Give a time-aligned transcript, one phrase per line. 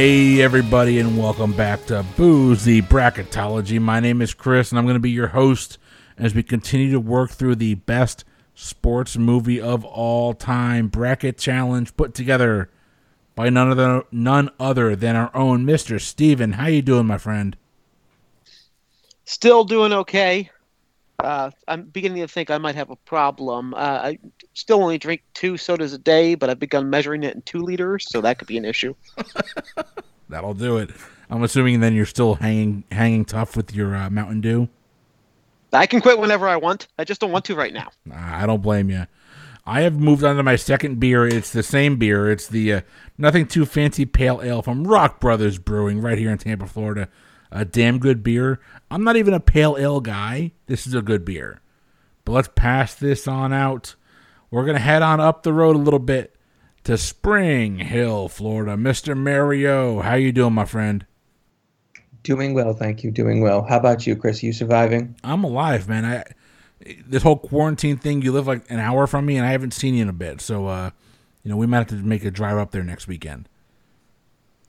[0.00, 3.80] Hey, everybody, and welcome back to Boozy Bracketology.
[3.80, 5.76] My name is Chris, and I'm going to be your host
[6.16, 8.24] as we continue to work through the best
[8.54, 12.70] sports movie of all time bracket challenge put together
[13.34, 16.00] by none other none other than our own Mr.
[16.00, 16.52] Steven.
[16.52, 17.56] How you doing, my friend?
[19.24, 20.48] Still doing okay.
[21.20, 23.74] Uh, I'm beginning to think I might have a problem.
[23.74, 24.18] Uh, I
[24.54, 28.06] still only drink two sodas a day, but I've begun measuring it in two liters,
[28.08, 28.94] so that could be an issue.
[30.28, 30.90] That'll do it.
[31.28, 34.68] I'm assuming then you're still hanging hanging tough with your uh, Mountain Dew.
[35.72, 36.86] I can quit whenever I want.
[36.98, 37.90] I just don't want to right now.
[38.12, 39.06] I don't blame you.
[39.66, 41.26] I have moved on to my second beer.
[41.26, 42.30] It's the same beer.
[42.30, 42.80] It's the uh,
[43.18, 47.08] nothing too fancy pale ale from Rock Brothers Brewing right here in Tampa, Florida.
[47.50, 48.60] A damn good beer.
[48.90, 50.52] I'm not even a pale ale guy.
[50.66, 51.60] This is a good beer.
[52.24, 53.94] But let's pass this on out.
[54.50, 56.34] We're going to head on up the road a little bit
[56.84, 58.76] to Spring Hill, Florida.
[58.76, 59.16] Mr.
[59.16, 61.06] Mario, how you doing, my friend?
[62.22, 63.10] Doing well, thank you.
[63.10, 63.62] Doing well.
[63.62, 64.42] How about you, Chris?
[64.42, 65.14] Are you surviving?
[65.24, 66.04] I'm alive, man.
[66.04, 66.24] I
[67.06, 69.94] this whole quarantine thing, you live like an hour from me and I haven't seen
[69.94, 70.40] you in a bit.
[70.40, 70.90] So uh,
[71.42, 73.48] you know, we might have to make a drive up there next weekend.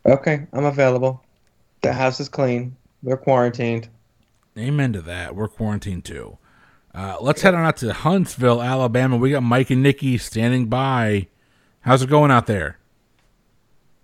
[0.06, 1.24] Okay, I'm available.
[1.82, 2.76] The house is clean.
[3.02, 3.90] We're quarantined.
[4.58, 5.36] Amen to that.
[5.36, 6.38] We're quarantined too.
[6.94, 9.16] Uh, let's head on out to Huntsville, Alabama.
[9.18, 11.28] We got Mike and Nikki standing by.
[11.82, 12.78] How's it going out there?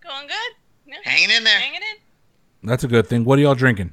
[0.01, 0.53] Going good.
[0.85, 0.95] Yeah.
[1.03, 1.59] Hanging in there.
[1.59, 2.67] Hanging in.
[2.69, 3.25] That's a good thing.
[3.25, 3.91] What are y'all drinking?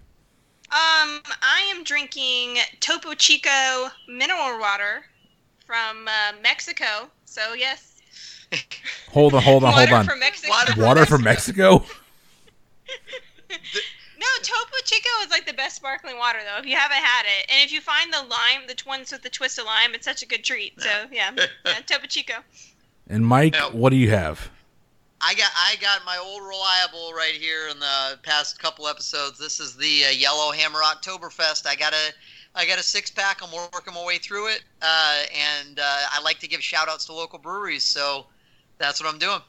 [0.70, 5.04] Um, I am drinking Topo Chico mineral water
[5.66, 7.10] from uh, Mexico.
[7.24, 7.92] So yes,
[9.10, 10.06] Hold on, hold on, hold water on.
[10.06, 10.50] from Mexico.
[10.50, 11.84] Water from Water from Mexico?
[14.22, 16.60] No, Topo Chico is like the best sparkling water though.
[16.60, 19.28] If you haven't had it, and if you find the lime, the ones with the
[19.30, 20.80] twist of lime, it's such a good treat.
[20.80, 21.32] So yeah,
[21.64, 22.34] yeah Topo Chico.
[23.08, 23.70] And Mike, Yeah.
[23.70, 24.48] what do you have?
[25.20, 29.38] I got I got my old reliable right here in the past couple episodes.
[29.38, 31.66] This is the uh, Yellow Hammer Oktoberfest.
[31.66, 32.12] I got a
[32.54, 33.40] I got a six pack.
[33.42, 37.06] I'm working my way through it, uh, and uh, I like to give shout outs
[37.06, 37.82] to local breweries.
[37.84, 38.26] So
[38.78, 39.40] that's what I'm doing.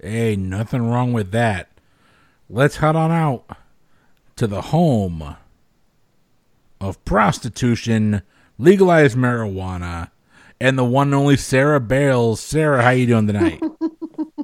[0.00, 1.68] Hey, nothing wrong with that.
[2.50, 3.44] Let's head on out
[4.36, 5.36] to the home
[6.80, 8.22] of prostitution,
[8.58, 10.10] legalized marijuana,
[10.60, 12.40] and the one and only Sarah Bales.
[12.40, 13.62] Sarah, how you doing tonight?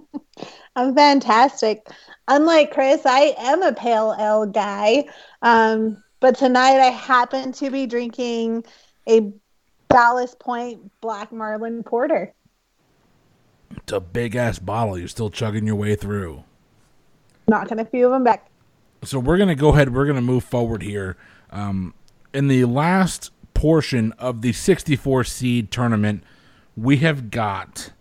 [0.77, 1.87] I'm fantastic.
[2.29, 5.05] Unlike Chris, I am a pale ale guy.
[5.43, 8.65] Um, but tonight I happen to be drinking
[9.09, 9.33] a
[9.89, 12.33] Ballast Point Black Marlin Porter.
[13.77, 14.97] it's a big ass bottle.
[14.99, 16.45] You're still chugging your way through.
[17.49, 18.50] Knocking a few of them back.
[19.05, 19.95] So we're gonna go ahead.
[19.95, 21.17] We're gonna move forward here.
[21.51, 21.95] Um,
[22.33, 26.23] in the last portion of the 64 seed tournament,
[26.77, 27.93] we have got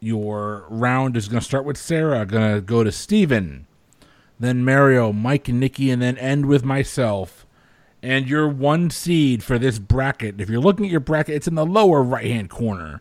[0.00, 2.26] your round is gonna start with Sarah.
[2.26, 3.66] Gonna go to Steven,
[4.38, 7.46] then Mario, Mike, and Nikki, and then end with myself.
[8.02, 11.54] And your one seed for this bracket, if you're looking at your bracket, it's in
[11.54, 13.00] the lower right hand corner.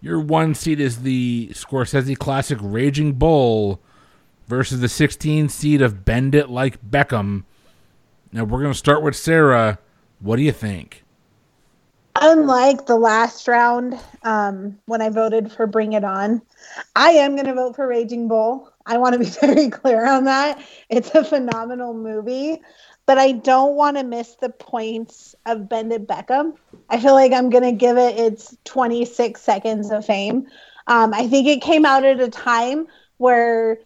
[0.00, 3.82] Your one seed is the Scorsese classic Raging Bull
[4.48, 7.44] versus the 16 seed of Bend It Like Beckham.
[8.32, 9.78] Now we're going to start with Sarah.
[10.20, 11.04] What do you think?
[12.20, 16.42] Unlike the last round, um, when I voted for Bring It On,
[16.96, 18.72] I am going to vote for Raging Bull.
[18.86, 20.60] I want to be very clear on that.
[20.88, 22.60] It's a phenomenal movie,
[23.06, 26.54] but I don't want to miss the points of Bend It Beckham.
[26.90, 30.48] I feel like I'm going to give it its 26 seconds of fame.
[30.88, 32.88] Um, I think it came out at a time
[33.18, 33.78] where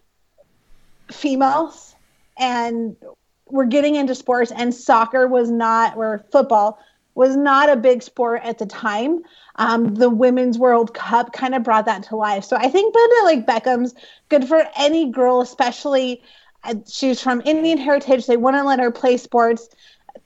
[1.13, 1.95] females
[2.37, 2.95] and
[3.49, 6.79] we're getting into sports and soccer was not or football
[7.15, 9.21] was not a big sport at the time.
[9.57, 12.43] Um, the women's world cup kind of brought that to life.
[12.43, 13.93] So i think It like beckham's
[14.29, 16.23] good for any girl especially
[16.63, 18.25] uh, she's from indian heritage.
[18.25, 19.69] They wouldn't let her play sports.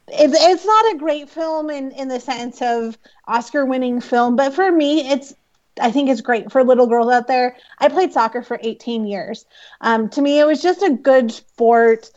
[0.07, 2.97] It's not a great film in, in the sense of
[3.27, 5.33] oscar winning film but for me it's
[5.79, 7.55] I think it's great for little girls out there.
[7.79, 9.45] I played soccer for 18 years.
[9.81, 12.11] Um, to me, it was just a good sport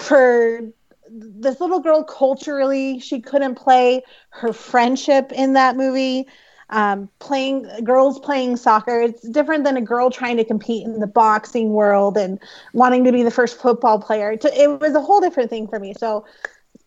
[0.00, 0.60] for
[1.08, 2.98] this little girl culturally.
[3.00, 6.26] She couldn't play her friendship in that movie.
[6.68, 11.06] Um, playing girls playing soccer, it's different than a girl trying to compete in the
[11.06, 12.40] boxing world and
[12.72, 14.32] wanting to be the first football player.
[14.32, 15.94] It, was a whole different thing for me.
[15.94, 16.24] So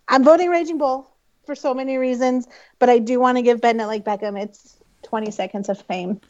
[0.10, 1.10] I'm voting Raging Bull
[1.46, 2.46] for so many reasons,
[2.78, 4.79] but I do want to give Bend Like Beckham its
[5.10, 6.22] 20 seconds of fame.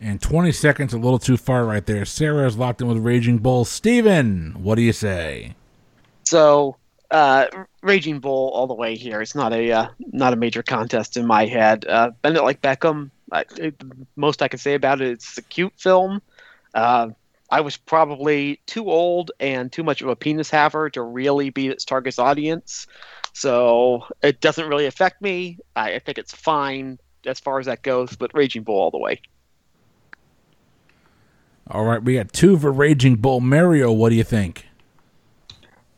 [0.00, 2.06] And 20 seconds, a little too far right there.
[2.06, 3.66] Sarah is locked in with Raging Bull.
[3.66, 5.54] Steven, what do you say?
[6.24, 6.76] So,
[7.10, 7.46] uh,
[7.82, 9.20] Raging Bull all the way here.
[9.20, 11.84] It's not a uh, not a major contest in my head.
[11.86, 13.10] Uh, Bend It Like Beckham.
[13.30, 13.74] I, it,
[14.16, 16.22] most I can say about it, it's a cute film.
[16.72, 17.08] Uh,
[17.50, 21.68] I was probably too old and too much of a penis haver to really be
[21.68, 22.86] its target audience.
[23.34, 25.58] So it doesn't really affect me.
[25.76, 28.98] I, I think it's fine as far as that goes, but Raging Bull all the
[28.98, 29.20] way.
[31.70, 33.40] All right, we got two for Raging Bull.
[33.40, 34.66] Mario, what do you think?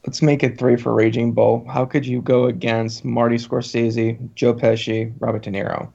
[0.07, 1.65] Let's make it three for Raging Bull.
[1.69, 5.91] How could you go against Marty Scorsese, Joe Pesci, Robert De Niro?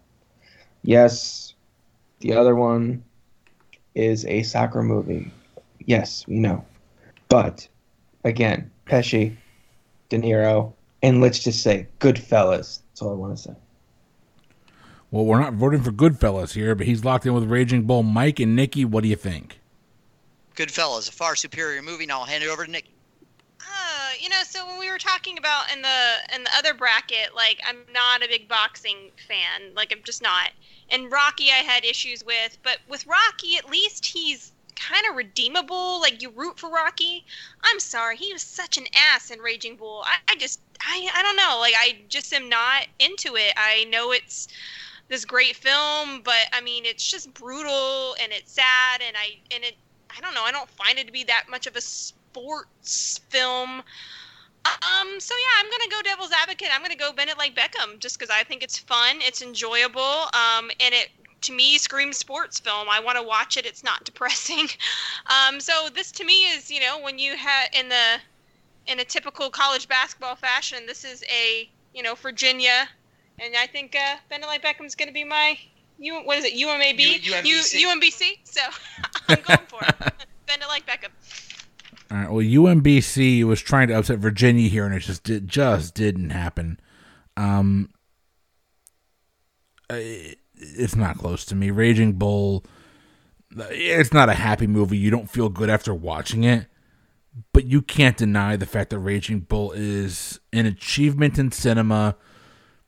[0.82, 1.54] Yes,
[2.22, 3.04] the other one
[3.94, 5.30] is a soccer movie.
[5.86, 6.66] Yes, we know.
[7.30, 7.68] But
[8.24, 9.36] again, Pesci,
[10.10, 12.80] De Niro, and let's just say Goodfellas.
[12.90, 13.56] That's all I want to say.
[15.10, 18.04] Well, we're not voting for Goodfellas here, but he's locked in with Raging Bull.
[18.04, 19.60] Mike and Nikki, what do you think?
[20.56, 22.06] Goodfellas, a far superior movie.
[22.06, 22.86] Now I'll hand it over to Nick.
[23.62, 27.36] Uh, you know, so when we were talking about in the in the other bracket,
[27.36, 29.74] like I'm not a big boxing fan.
[29.76, 30.52] Like I'm just not.
[30.90, 36.02] And Rocky, I had issues with, but with Rocky, at least he's kind of redeemable.
[36.02, 37.26] Like you root for Rocky.
[37.64, 40.04] I'm sorry, he was such an ass in Raging Bull.
[40.06, 41.58] I, I just, I, I don't know.
[41.60, 43.54] Like I just am not into it.
[43.56, 44.48] I know it's
[45.08, 49.64] this great film, but I mean, it's just brutal and it's sad, and I, and
[49.64, 49.76] it,
[50.16, 50.44] I don't know.
[50.44, 53.84] I don't find it to be that much of a sports film.
[54.66, 56.68] Um, so yeah, I'm gonna go devil's advocate.
[56.74, 60.02] I'm gonna go Bend It like Beckham, just because I think it's fun, it's enjoyable,
[60.34, 61.10] um, and it
[61.42, 62.88] to me screams sports film.
[62.90, 63.66] I want to watch it.
[63.66, 64.68] It's not depressing.
[65.28, 68.20] Um, so this to me is, you know, when you have in the
[68.88, 72.90] in a typical college basketball fashion, this is a you know Virginia,
[73.40, 75.58] and I think uh, Bend It like Beckham's gonna be my
[76.00, 77.80] you what is it UMAB U- UMBC.
[77.80, 78.38] U- UMBC.
[78.44, 78.62] So
[79.30, 79.96] I'm going for it.
[80.48, 81.10] Bend It Beckham.
[82.10, 82.32] All right.
[82.32, 86.80] Well, UMBC was trying to upset Virginia here, and it just it just didn't happen.
[87.36, 87.90] Um,
[89.90, 91.72] it's not close to me.
[91.72, 92.64] Raging Bull.
[93.52, 94.98] It's not a happy movie.
[94.98, 96.68] You don't feel good after watching it,
[97.54, 102.16] but you can't deny the fact that Raging Bull is an achievement in cinema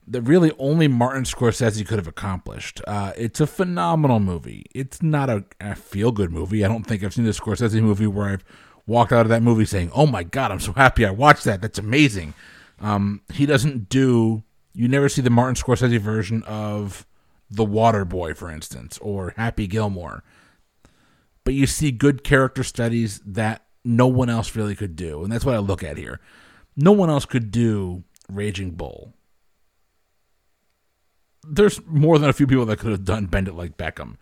[0.09, 2.81] that really only Martin Scorsese could have accomplished.
[2.87, 4.65] Uh, it's a phenomenal movie.
[4.73, 6.65] It's not a, a feel good movie.
[6.65, 8.43] I don't think I've seen a Scorsese movie where I've
[8.87, 11.61] walked out of that movie saying, "Oh my god, I'm so happy I watched that.
[11.61, 12.33] That's amazing."
[12.79, 14.43] Um, he doesn't do.
[14.73, 17.05] You never see the Martin Scorsese version of
[17.51, 20.23] The Water Boy, for instance, or Happy Gilmore.
[21.43, 25.45] But you see good character studies that no one else really could do, and that's
[25.45, 26.19] what I look at here.
[26.75, 29.13] No one else could do Raging Bull.
[31.51, 34.15] There's more than a few people that could have done Bend It Like Beckham.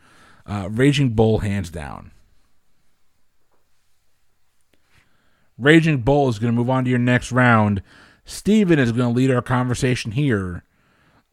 [0.46, 2.12] Uh, Raging Bull, hands down.
[5.58, 7.82] Raging Bull is going to move on to your next round.
[8.24, 10.64] Steven is going to lead our conversation here.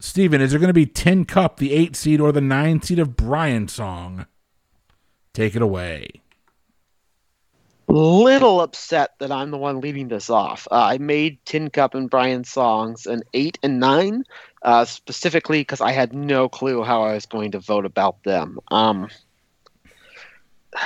[0.00, 2.98] Steven, is there going to be Tin Cup, the eight seed, or the nine seed
[2.98, 4.26] of Brian song?
[5.32, 6.22] Take it away.
[7.86, 10.66] Little upset that I'm the one leading this off.
[10.70, 14.24] Uh, I made Tin Cup and Brian songs an eight and nine,
[14.64, 18.58] uh, specifically because I had no clue how I was going to vote about them.
[18.70, 19.08] Um,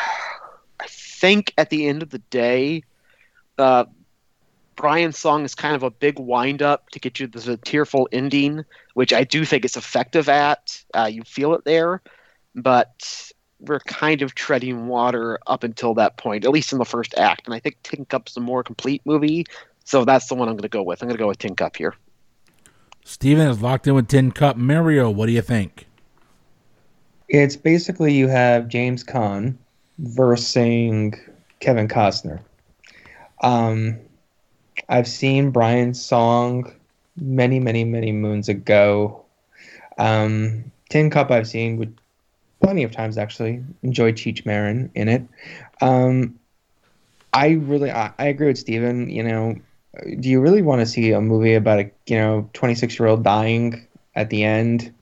[0.81, 2.83] I think at the end of the day,
[3.57, 3.87] uh,
[4.77, 8.09] Brian's song is kind of a big wind up to get you the, the tearful
[8.13, 8.65] ending,
[8.95, 10.81] which I do think it's effective at.
[10.95, 12.01] Uh, you feel it there,
[12.55, 17.19] but we're kind of treading water up until that point, at least in the first
[17.19, 17.47] act.
[17.47, 19.47] And I think Tin Cup's a more complete movie,
[19.85, 21.03] so that's the one I'm going to go with.
[21.03, 21.95] I'm going to go with Tin Cup here.
[23.09, 24.59] Steven is locked in with Tin Cup.
[24.59, 25.87] Mario, what do you think?
[27.31, 29.57] It's basically you have James Caan
[29.97, 31.15] versing
[31.61, 32.41] Kevin Costner.
[33.43, 33.99] Um,
[34.91, 36.71] I've seen Brian's song
[37.17, 39.25] many, many, many moons ago.
[39.97, 41.97] Um, Tin Cup I've seen with
[42.61, 43.65] plenty of times actually.
[43.83, 45.23] Enjoy Cheech Marin in it.
[45.81, 46.39] Um,
[47.33, 49.09] I really, I, I agree with Steven.
[49.09, 49.57] You know,
[50.21, 53.23] do you really want to see a movie about a you know 26 year old
[53.25, 54.93] dying at the end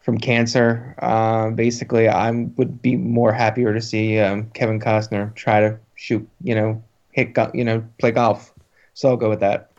[0.00, 0.94] from cancer?
[0.98, 6.28] Uh, basically, I would be more happier to see um, Kevin Costner try to shoot,
[6.42, 8.52] you know, hit, go- you know, play golf.
[8.94, 9.70] So I'll go with that.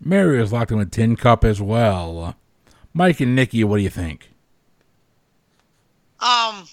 [0.00, 2.36] Mario is locked in with Tin Cup as well.
[2.92, 4.30] Mike and Nikki, what do you think?
[6.20, 6.66] Um,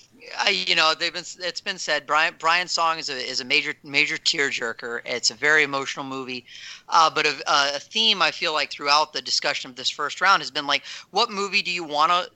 [0.49, 1.23] You know, they've been.
[1.39, 2.05] It's been said.
[2.05, 5.01] Brian Brian's song is a is a major major tearjerker.
[5.05, 6.45] It's a very emotional movie,
[6.89, 10.41] uh, but a, a theme I feel like throughout the discussion of this first round
[10.41, 12.29] has been like, what movie do you want to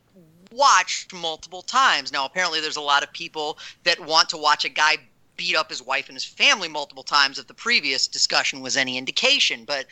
[0.51, 2.11] watch multiple times?
[2.11, 4.97] Now, apparently, there's a lot of people that want to watch a guy
[5.35, 7.39] beat up his wife and his family multiple times.
[7.39, 9.85] If the previous discussion was any indication, but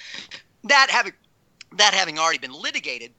[0.64, 1.14] that having
[1.78, 3.12] that having already been litigated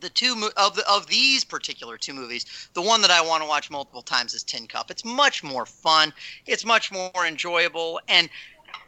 [0.00, 3.48] the two of the of these particular two movies, the one that I want to
[3.48, 4.90] watch multiple times is Tin Cup.
[4.90, 6.12] It's much more fun.
[6.46, 8.28] It's much more enjoyable, and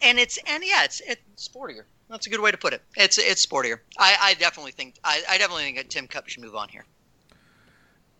[0.02, 1.85] and it's and yeah, it's it's sportier.
[2.09, 2.83] That's a good way to put it.
[2.97, 3.79] It's it's sportier.
[3.99, 6.85] I, I definitely think I, I definitely think that Tin Cup should move on here.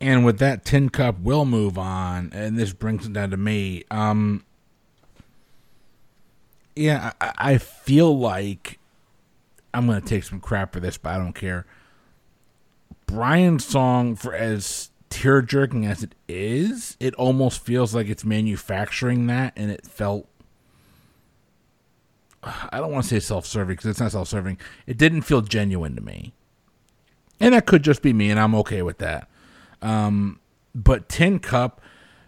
[0.01, 3.85] And with that, Tin Cup will move on, and this brings it down to me.
[3.91, 4.45] Um,
[6.75, 8.79] yeah, I, I feel like
[9.75, 11.67] I'm going to take some crap for this, but I don't care.
[13.11, 19.27] Brian's song, for as tear jerking as it is, it almost feels like it's manufacturing
[19.27, 20.29] that, and it felt.
[22.43, 24.59] I don't want to say self serving because it's not self serving.
[24.87, 26.33] It didn't feel genuine to me.
[27.39, 29.29] And that could just be me, and I'm okay with that.
[29.83, 30.41] Um,
[30.75, 31.81] but Tin Cup,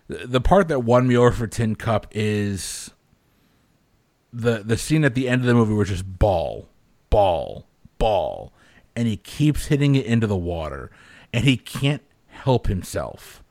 [0.09, 2.91] the part that won me over for Tin Cup is
[4.33, 6.69] the the scene at the end of the movie, which is ball,
[7.11, 7.67] ball,
[7.99, 8.53] ball,
[8.95, 10.91] and he keeps hitting it into the water,
[11.33, 13.43] and he can't help himself.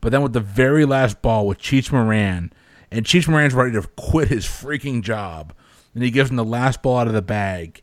[0.00, 2.52] But then with the very last ball with Cheech Marin,
[2.90, 5.54] and Cheech Marin's ready to quit his freaking job,
[5.94, 7.82] and he gives him the last ball out of the bag.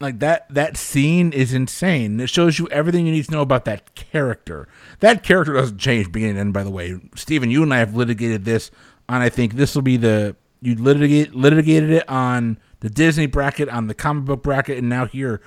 [0.00, 2.18] Like that that scene is insane.
[2.20, 4.66] It shows you everything you need to know about that character.
[5.00, 6.98] That character doesn't change beginning and end, by the way.
[7.14, 8.70] Stephen, you and I have litigated this
[9.10, 13.68] on I think this will be the you litigate litigated it on the Disney bracket,
[13.68, 15.40] on the comic book bracket, and now here.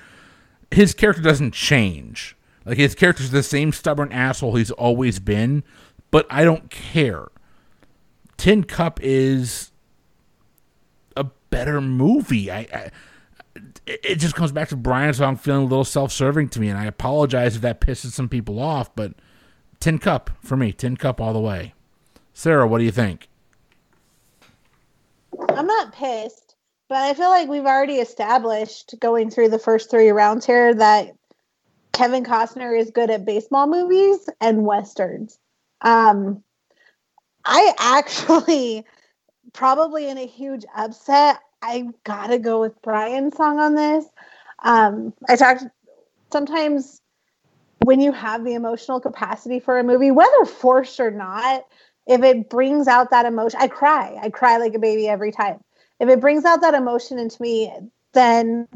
[0.73, 2.35] His character doesn't change.
[2.65, 5.63] Like his character's the same stubborn asshole he's always been,
[6.11, 7.27] but I don't care.
[8.37, 9.71] Tin Cup is
[11.15, 12.51] a better movie.
[12.51, 12.91] I, I
[13.85, 16.85] it just comes back to Brian's song feeling a little self-serving to me, and I
[16.85, 19.13] apologize if that pisses some people off, but
[19.79, 21.73] Tin Cup for me, Tin Cup all the way.
[22.33, 23.27] Sarah, what do you think?
[25.49, 26.42] I'm not pissed,
[26.93, 31.15] but I feel like we've already established going through the first three rounds here that
[31.91, 35.39] Kevin Costner is good at baseball movies and westerns.
[35.81, 36.43] Um,
[37.43, 38.85] I actually,
[39.53, 44.05] probably in a huge upset, I gotta go with Brian's song on this.
[44.59, 45.63] Um, I talked
[46.31, 47.01] sometimes
[47.85, 51.65] when you have the emotional capacity for a movie, whether forced or not,
[52.05, 54.15] if it brings out that emotion, I cry.
[54.21, 55.59] I cry like a baby every time.
[56.03, 57.71] If it brings out that emotion into me,
[58.11, 58.67] then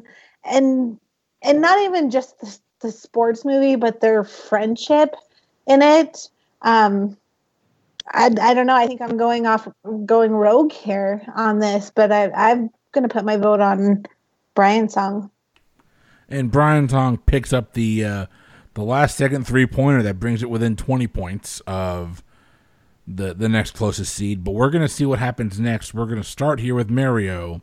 [0.46, 0.98] and
[1.41, 5.13] and not even just the, the sports movie, but their friendship
[5.67, 6.29] in it.
[6.62, 7.17] Um,
[8.13, 8.75] I, I don't know.
[8.75, 9.67] I think I'm going off
[10.05, 14.05] going rogue here on this, but I, I'm going to put my vote on
[14.55, 15.29] Brian song.
[16.29, 18.25] And Brian song picks up the uh,
[18.74, 22.24] the last second three pointer that brings it within 20 points of
[23.07, 24.43] the the next closest seed.
[24.43, 25.93] But we're gonna see what happens next.
[25.93, 27.61] We're gonna start here with Mario.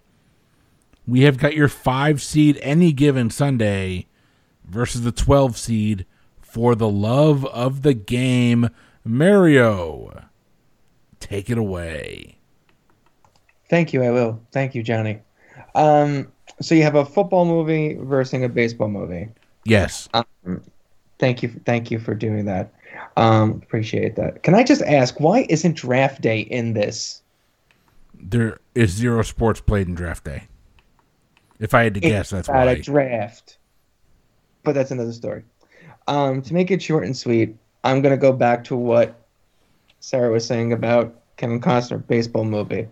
[1.07, 4.07] We have got your five seed any given Sunday
[4.65, 6.07] versus the 12 seed
[6.41, 8.71] for the love of the game.
[9.05, 10.25] Mario,
[11.21, 12.39] take it away.
[13.69, 14.41] Thank you, I will.
[14.53, 15.21] Thank you, Johnny.
[15.75, 19.29] Um, so you have a football movie versus a baseball movie.
[19.65, 20.09] Yes.
[20.15, 20.63] Um,
[21.19, 22.73] thank you, thank you for doing that.
[23.17, 24.43] Um, appreciate that.
[24.43, 27.23] Can I just ask why isn't draft day in this?
[28.15, 30.45] There is zero sports played in draft day.
[31.61, 32.73] If I had to guess, that's At why.
[32.73, 33.59] a draft,
[34.65, 35.45] but that's another story.
[36.09, 39.15] Um, to make it short and sweet, I'm gonna go back to what
[40.01, 42.89] Sarah was saying about Kevin Costner baseball movie.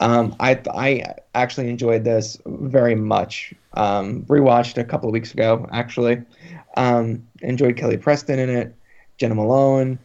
[0.00, 1.04] Um, I I
[1.34, 3.52] actually enjoyed this very much.
[3.74, 6.22] Um, rewatched a couple of weeks ago, actually.
[6.76, 8.74] Um, enjoyed Kelly Preston in it,
[9.18, 9.98] Jena Malone.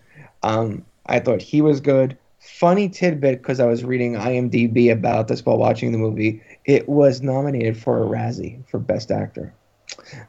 [0.44, 2.18] Um, I thought he was good.
[2.40, 6.42] Funny tidbit because I was reading IMDb about this while watching the movie.
[6.66, 9.54] It was nominated for a Razzie for Best Actor.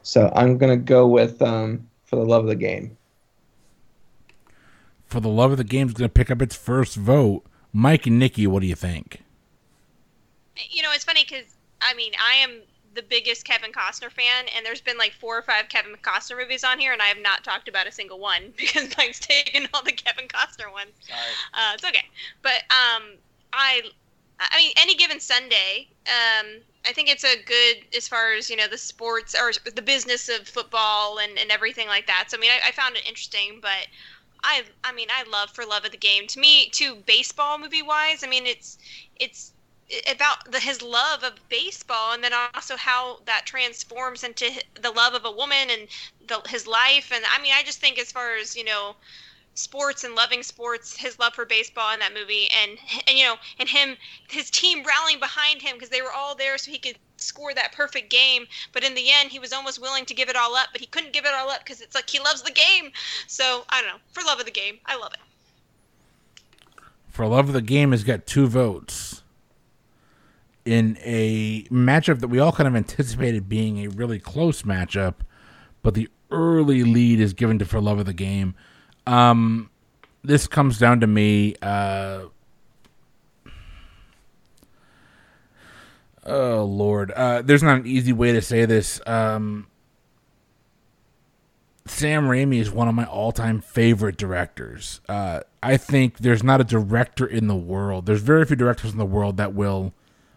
[0.01, 2.97] So I'm gonna go with um, For the Love of the Game.
[5.05, 7.45] For the love of the game is going to pick up its first vote.
[7.71, 9.23] Mike and Nikki, what do you think?
[10.71, 11.45] You know, it's funny because
[11.81, 12.61] I mean, I am
[12.95, 16.63] the biggest Kevin Costner fan, and there's been like four or five Kevin Costner movies
[16.63, 19.83] on here, and I have not talked about a single one because Mike's taken all
[19.83, 20.91] the Kevin Costner ones.
[21.01, 21.19] Sorry.
[21.53, 22.07] Uh, it's okay,
[22.41, 23.03] but um,
[23.53, 23.81] I,
[24.39, 28.55] I mean, any given Sunday, um, I think it's a good as far as you
[28.55, 32.25] know the sports or the business of football and, and everything like that.
[32.29, 33.87] So I mean, I, I found it interesting, but
[34.43, 36.27] I, I mean, I love for love of the game.
[36.27, 38.77] To me, to baseball movie wise, I mean, it's
[39.19, 39.53] it's
[40.11, 44.49] about the, his love of baseball and then also how that transforms into
[44.81, 45.87] the love of a woman and
[46.27, 48.95] the, his life and i mean i just think as far as you know
[49.55, 52.77] sports and loving sports, his love for baseball in that movie, and
[53.07, 53.97] and you know, and him,
[54.29, 57.71] his team rallying behind him because they were all there so he could score that
[57.71, 58.45] perfect game.
[58.73, 60.87] But in the end, he was almost willing to give it all up, but he
[60.87, 62.91] couldn't give it all up because it's like he loves the game.
[63.27, 65.19] So I don't know, for love of the game, I love it.
[67.09, 69.21] For love of the game has got two votes
[70.65, 75.15] in a matchup that we all kind of anticipated being a really close matchup,
[75.83, 78.55] but the early lead is given to For Love of the Game.
[79.05, 79.69] Um,
[80.23, 81.55] this comes down to me.
[81.61, 82.25] Uh,
[86.25, 88.99] oh Lord, uh, there's not an easy way to say this.
[89.05, 89.67] Um,
[91.87, 95.01] Sam Raimi is one of my all-time favorite directors.
[95.07, 98.07] Uh, I think there's not a director in the world.
[98.07, 99.93] There's very few directors in the world that will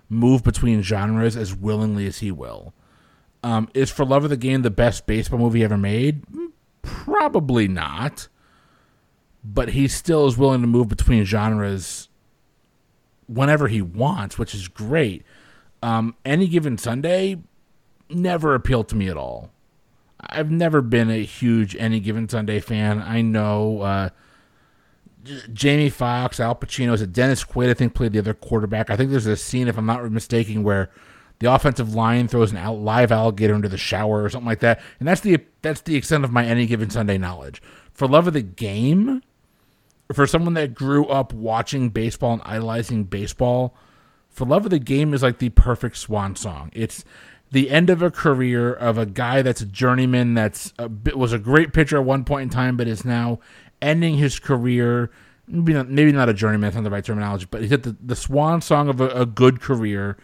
[0.08, 2.72] move between genres as willingly as he will.
[3.42, 6.24] Um, is For Love of the Game the best baseball movie ever made?
[6.82, 8.28] Probably not.
[9.44, 12.08] But he still is willing to move between genres
[13.26, 15.22] whenever he wants, which is great.
[15.82, 17.36] Um, any given Sunday
[18.10, 19.50] never appealed to me at all.
[20.20, 23.00] I've never been a huge Any Given Sunday fan.
[23.00, 24.08] I know uh,
[25.52, 27.70] Jamie Foxx, Al Pacino, is it Dennis Quaid?
[27.70, 28.90] I think played the other quarterback.
[28.90, 30.90] I think there's a scene, if I'm not mistaken, where
[31.38, 34.80] the offensive line throws an out live alligator into the shower or something like that.
[34.99, 37.62] And that's the that's the extent of my any given Sunday knowledge.
[37.92, 39.23] For love of the game,
[40.12, 43.75] for someone that grew up watching baseball and idolizing baseball,
[44.30, 46.70] for love of the game is like the perfect swan song.
[46.73, 47.04] It's
[47.50, 51.38] the end of a career of a guy that's a journeyman that's a, was a
[51.38, 53.38] great pitcher at one point in time, but is now
[53.82, 55.11] ending his career.
[55.47, 57.97] Maybe not, maybe not a journeyman, that's not the right terminology, but he hit the,
[58.04, 60.18] the swan song of a, a good career.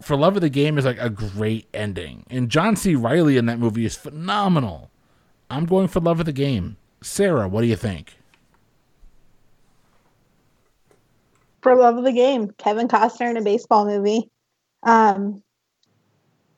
[0.00, 2.24] For love of the game is like a great ending.
[2.30, 2.94] And john c.
[2.94, 4.90] Reilly in that movie is phenomenal.
[5.50, 6.76] I'm going for love of the game.
[7.02, 8.14] Sarah what do you think?
[11.62, 14.30] For love of the game kevin costner in a baseball movie.
[14.84, 15.42] Um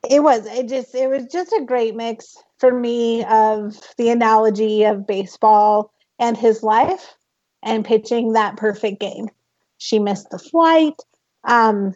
[0.09, 4.83] it was it just it was just a great mix for me of the analogy
[4.83, 7.15] of baseball and his life
[7.63, 9.29] and pitching that perfect game
[9.77, 10.99] she missed the flight
[11.43, 11.93] um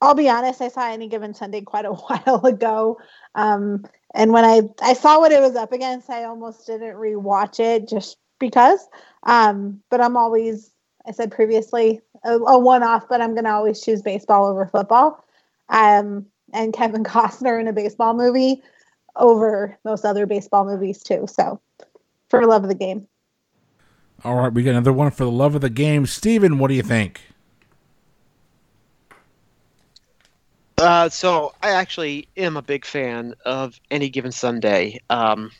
[0.00, 3.00] I'll be honest, I saw any given Sunday quite a while ago.
[3.34, 3.84] Um,
[4.14, 7.88] and when I, I saw what it was up against, I almost didn't rewatch it
[7.88, 8.86] just because.
[9.24, 10.72] Um, but I'm always,
[11.06, 14.66] I said previously, a, a one off, but I'm going to always choose baseball over
[14.66, 15.24] football.
[15.68, 18.62] Um, and Kevin Costner in a baseball movie
[19.16, 21.26] over most other baseball movies too.
[21.28, 21.60] So
[22.30, 23.08] for love of the game.
[24.24, 26.04] All right, we got another one for the love of the game.
[26.06, 27.20] Steven, what do you think?
[30.76, 35.00] Uh, so I actually am a big fan of Any Given Sunday.
[35.10, 35.50] Um,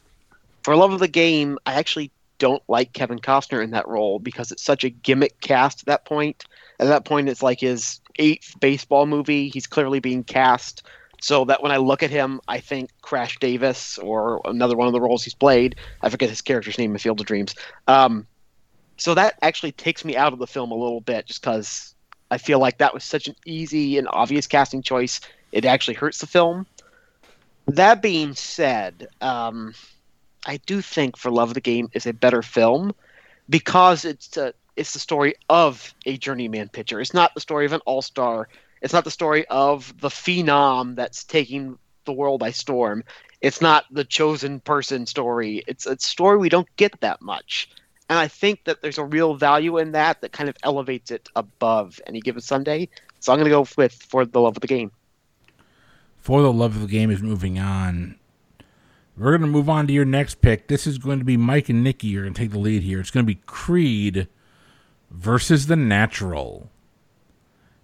[0.62, 4.52] for love of the game, I actually don't like Kevin Costner in that role because
[4.52, 6.44] it's such a gimmick cast at that point.
[6.80, 9.48] At that point, it's like his eighth baseball movie.
[9.48, 10.84] He's clearly being cast
[11.20, 14.92] so that when I look at him, I think Crash Davis or another one of
[14.92, 15.76] the roles he's played.
[16.00, 17.54] I forget his character's name in Field of Dreams.
[17.88, 18.26] Um,
[18.98, 21.94] so that actually takes me out of the film a little bit just because
[22.30, 25.20] I feel like that was such an easy and obvious casting choice.
[25.52, 26.66] It actually hurts the film.
[27.68, 29.74] That being said, um,
[30.44, 32.94] I do think For Love of the Game is a better film
[33.48, 37.00] because it's a, it's the story of a journeyman pitcher.
[37.00, 38.48] It's not the story of an all star.
[38.82, 43.04] It's not the story of the phenom that's taking the world by storm.
[43.40, 45.62] It's not the chosen person story.
[45.68, 47.70] It's a story we don't get that much
[48.08, 51.28] and I think that there's a real value in that that kind of elevates it
[51.36, 52.88] above any given Sunday.
[53.20, 54.90] So I'm going to go with for the love of the game.
[56.16, 58.16] For the love of the game is moving on.
[59.16, 60.68] We're going to move on to your next pick.
[60.68, 62.08] This is going to be Mike and Nikki.
[62.08, 63.00] You're going to take the lead here.
[63.00, 64.28] It's going to be Creed
[65.10, 66.70] versus The Natural.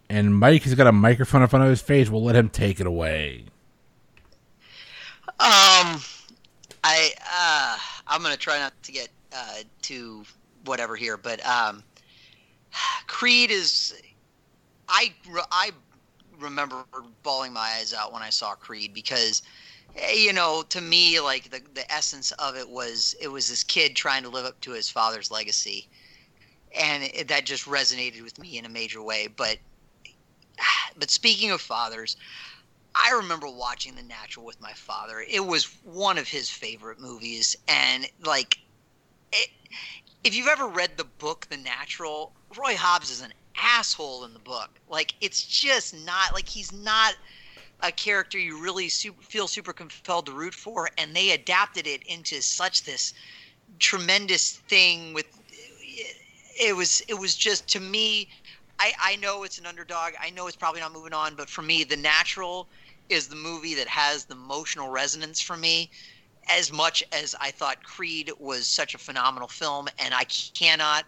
[0.09, 2.09] And Mike has got a microphone in front of his face.
[2.09, 3.47] We'll let him take it away.
[5.41, 6.01] Um,
[6.85, 10.25] I uh, I'm gonna try not to get uh, to
[10.65, 11.83] whatever here, but um,
[13.07, 13.95] Creed is.
[14.89, 15.13] I
[15.51, 15.71] I
[16.39, 16.85] remember
[17.23, 19.43] bawling my eyes out when I saw Creed because
[19.97, 23.65] eh, you know to me like the the essence of it was it was this
[23.65, 25.89] kid trying to live up to his father's legacy
[26.77, 29.59] and it, that just resonated with me in a major way but
[30.99, 32.17] but speaking of fathers
[32.95, 35.25] I remember watching The Natural with my father.
[35.29, 38.59] It was one of his favorite movies and like
[39.35, 39.49] it,
[40.25, 44.41] if you've ever read the book The Natural, Roy Hobbs is an asshole in the
[44.41, 44.81] book.
[44.89, 47.15] Like it's just not like he's not
[47.83, 52.03] a character you really super, feel super compelled to root for, and they adapted it
[52.05, 53.13] into such this
[53.79, 55.27] tremendous thing with
[56.61, 58.29] it was it was just to me.
[58.79, 60.13] I I know it's an underdog.
[60.21, 62.69] I know it's probably not moving on, but for me, The Natural
[63.09, 65.91] is the movie that has the emotional resonance for me.
[66.49, 71.05] As much as I thought Creed was such a phenomenal film, and I cannot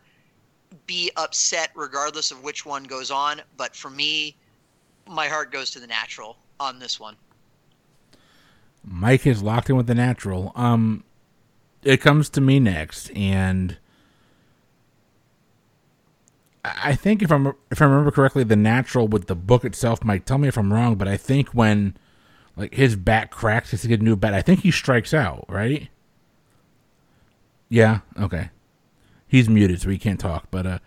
[0.87, 3.43] be upset regardless of which one goes on.
[3.57, 4.37] But for me,
[5.09, 7.17] my heart goes to The Natural on this one.
[8.85, 10.53] Mike is locked in with The Natural.
[10.55, 11.05] Um,
[11.83, 13.77] it comes to me next, and
[16.65, 20.27] I think if I'm if I remember correctly, the natural with the book itself might
[20.27, 21.97] tell me if I'm wrong, but I think when
[22.57, 25.89] like his back cracks to get a new bat, I think he strikes out, right?
[27.69, 28.51] Yeah, okay.
[29.29, 30.47] He's muted, so he can't talk.
[30.51, 30.79] But uh,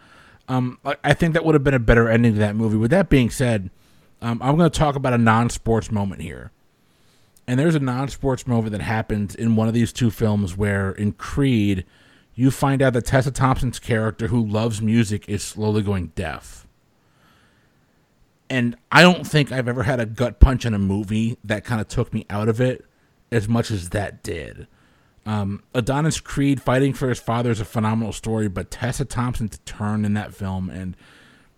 [0.47, 2.77] um, I think that would have been a better ending to that movie.
[2.77, 3.69] With that being said,
[4.21, 6.51] um, I'm going to talk about a non-sports moment here.
[7.47, 11.13] And there's a non-sports moment that happens in one of these two films where in
[11.13, 11.86] Creed
[12.36, 16.67] you find out that Tessa Thompson's character, who loves music, is slowly going deaf.
[18.49, 21.79] And I don't think I've ever had a gut punch in a movie that kind
[21.79, 22.85] of took me out of it
[23.31, 24.67] as much as that did.
[25.25, 30.03] Um, Adonis Creed fighting for his father is a phenomenal story, but Tessa Thompson's turn
[30.03, 30.97] in that film and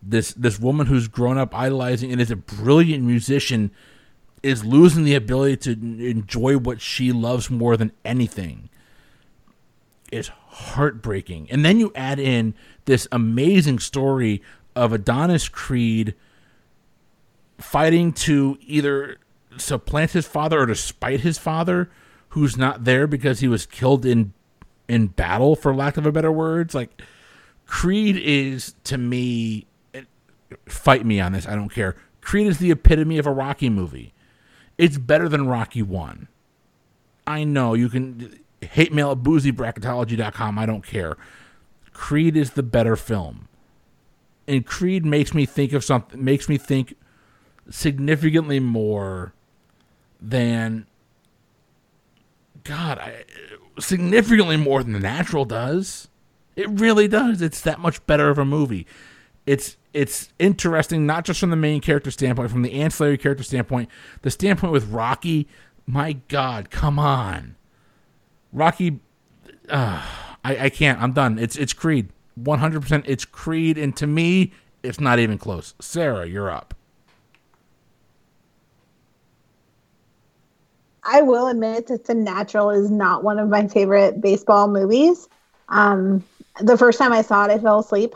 [0.03, 3.71] this this woman who's grown up idolizing and is a brilliant musician
[4.41, 5.71] is losing the ability to
[6.09, 8.69] enjoy what she loves more than anything
[10.11, 11.47] is heartbreaking.
[11.51, 14.41] And then you add in this amazing story
[14.75, 16.15] of Adonis Creed
[17.61, 19.17] fighting to either
[19.57, 21.89] supplant his father or to spite his father,
[22.29, 24.33] who's not there because he was killed in
[24.87, 26.75] in battle, for lack of a better words.
[26.75, 27.01] Like
[27.65, 29.65] Creed is to me,
[30.67, 31.47] fight me on this.
[31.47, 31.95] I don't care.
[32.19, 34.13] Creed is the epitome of a Rocky movie.
[34.77, 36.27] It's better than Rocky One.
[37.25, 40.59] I know you can hate mail at boozybracketology.com.
[40.59, 41.17] I don't care.
[41.93, 43.47] Creed is the better film.
[44.47, 46.95] And Creed makes me think of something, makes me think
[47.71, 49.33] significantly more
[50.21, 50.85] than,
[52.63, 53.23] God, I,
[53.79, 56.07] significantly more than The Natural does.
[56.55, 57.41] It really does.
[57.41, 58.85] It's that much better of a movie.
[59.45, 63.89] It's it's interesting not just from the main character standpoint, from the ancillary character standpoint,
[64.21, 65.47] the standpoint with Rocky.
[65.87, 67.55] My God, come on!
[68.53, 68.99] Rocky,
[69.69, 70.05] uh,
[70.43, 71.01] I, I can't.
[71.01, 71.39] I'm done.
[71.39, 72.09] It's it's Creed.
[72.39, 73.03] 100%.
[73.07, 74.51] It's Creed, and to me,
[74.83, 75.73] it's not even close.
[75.79, 76.73] Sarah, you're up.
[81.03, 85.27] I will admit that The Natural is not one of my favorite baseball movies.
[85.69, 86.23] Um,
[86.59, 88.13] the first time I saw it, I fell asleep.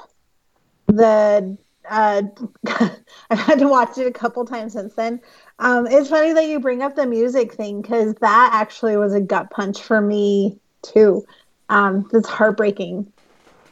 [0.87, 1.57] The
[1.89, 2.23] uh,
[3.29, 5.21] I've had to watch it a couple times since then.
[5.59, 9.21] Um, it's funny that you bring up the music thing because that actually was a
[9.21, 11.25] gut punch for me too.
[11.69, 13.11] Um, it's heartbreaking,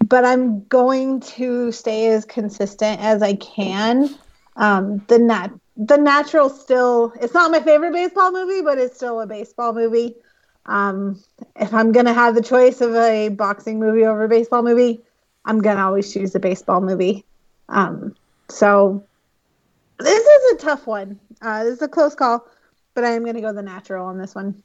[0.05, 4.09] but I'm going to stay as consistent as I can.
[4.55, 9.21] Um, the nat the natural still it's not my favorite baseball movie, but it's still
[9.21, 10.15] a baseball movie.
[10.65, 11.21] Um,
[11.55, 15.01] if I'm gonna have the choice of a boxing movie over a baseball movie,
[15.45, 17.25] I'm gonna always choose a baseball movie.
[17.69, 18.15] Um,
[18.49, 19.03] so
[19.99, 21.19] this is a tough one.
[21.41, 22.47] Uh, this is a close call,
[22.93, 24.61] but I am to go the natural on this one.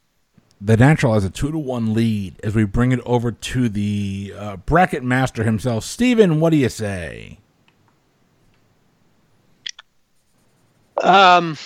[0.60, 4.34] The natural has a two to one lead as we bring it over to the
[4.36, 6.40] uh, bracket master himself, Steven.
[6.40, 7.38] What do you say?
[11.02, 11.56] Um,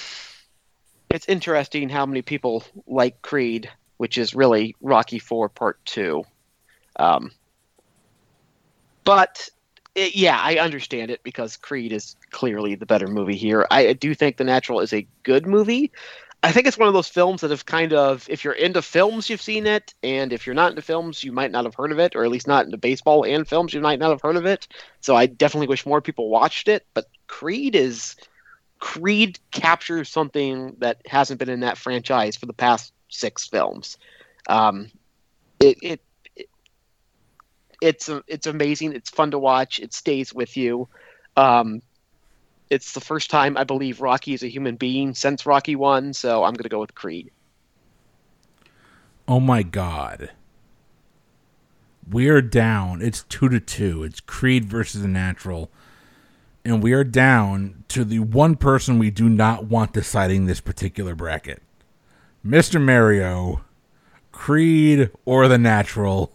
[1.10, 6.24] it's interesting how many people like Creed, which is really Rocky Four Part Two.
[6.96, 7.30] Um,
[9.04, 9.48] but
[9.94, 13.66] it, yeah, I understand it because Creed is clearly the better movie here.
[13.70, 15.92] I do think The Natural is a good movie.
[16.44, 19.30] I think it's one of those films that have kind of, if you're into films,
[19.30, 22.00] you've seen it, and if you're not into films, you might not have heard of
[22.00, 24.44] it, or at least not into baseball and films, you might not have heard of
[24.44, 24.66] it.
[25.00, 26.84] So I definitely wish more people watched it.
[26.94, 28.16] But Creed is,
[28.82, 33.96] Creed captures something that hasn't been in that franchise for the past six films.
[34.48, 34.90] Um,
[35.60, 36.48] it, it
[37.80, 38.92] it's it's amazing.
[38.92, 39.78] It's fun to watch.
[39.78, 40.88] It stays with you.
[41.36, 41.80] Um,
[42.70, 46.42] it's the first time I believe Rocky is a human being since Rocky One, so
[46.42, 47.30] I'm going to go with Creed.
[49.28, 50.32] Oh my God,
[52.10, 53.00] we're down.
[53.00, 54.02] It's two to two.
[54.02, 55.70] It's Creed versus the Natural,
[56.64, 61.14] and we are down to the one person we do not want deciding this particular
[61.14, 61.62] bracket,
[62.42, 63.64] Mister Mario,
[64.30, 66.32] Creed or the Natural.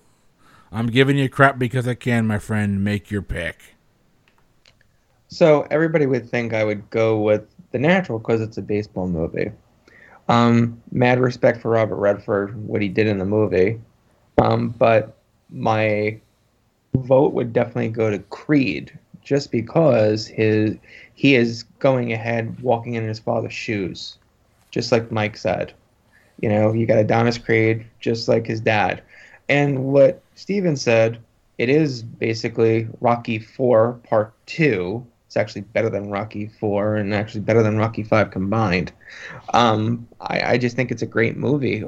[0.71, 2.83] I'm giving you crap because I can, my friend.
[2.83, 3.75] Make your pick.
[5.29, 9.51] So everybody would think I would go with The Natural because it's a baseball movie.
[10.29, 13.79] Um, mad respect for Robert Redford, what he did in the movie.
[14.41, 15.17] Um, but
[15.49, 16.19] my
[16.95, 20.77] vote would definitely go to Creed, just because his
[21.15, 24.17] he is going ahead, walking in his father's shoes,
[24.71, 25.73] just like Mike said.
[26.39, 29.03] You know, you got Adonis Creed, just like his dad.
[29.49, 31.19] And what Steven said,
[31.57, 35.05] it is basically Rocky Four Part Two.
[35.25, 38.93] It's actually better than Rocky Four, and actually better than Rocky Five combined.
[39.53, 41.83] Um, I, I just think it's a great movie.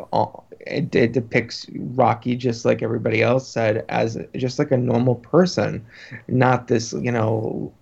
[0.61, 5.85] It, it depicts Rocky just like everybody else said, as just like a normal person,
[6.27, 7.73] not this you know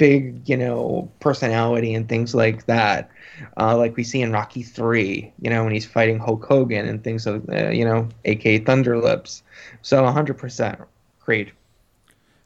[0.00, 3.10] big you know personality and things like that.
[3.58, 7.04] Uh, like we see in rocky 3 you know when he's fighting hulk hogan and
[7.04, 9.42] things of uh, you know aka thunderlips.
[9.82, 10.86] So 100%
[11.20, 11.52] creed.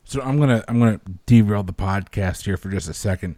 [0.02, 3.36] So i'm gonna i'm gonna derail the podcast here for just a second.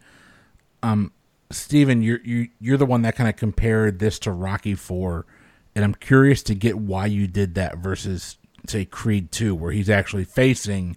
[0.82, 1.12] Um
[1.50, 5.26] Steven, you're you, you're the one that kind of compared this to Rocky Four,
[5.74, 9.90] and I'm curious to get why you did that versus say Creed Two, where he's
[9.90, 10.96] actually facing,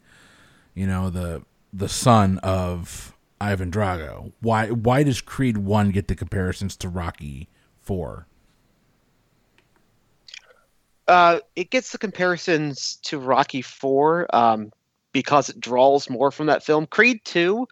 [0.73, 4.31] you know, the the son of Ivan Drago.
[4.41, 7.47] Why why does Creed One get the comparisons to Rocky
[7.81, 8.25] Four?
[11.07, 14.71] Uh, it gets the comparisons to Rocky Four um,
[15.11, 16.85] because it draws more from that film.
[16.85, 17.67] Creed Two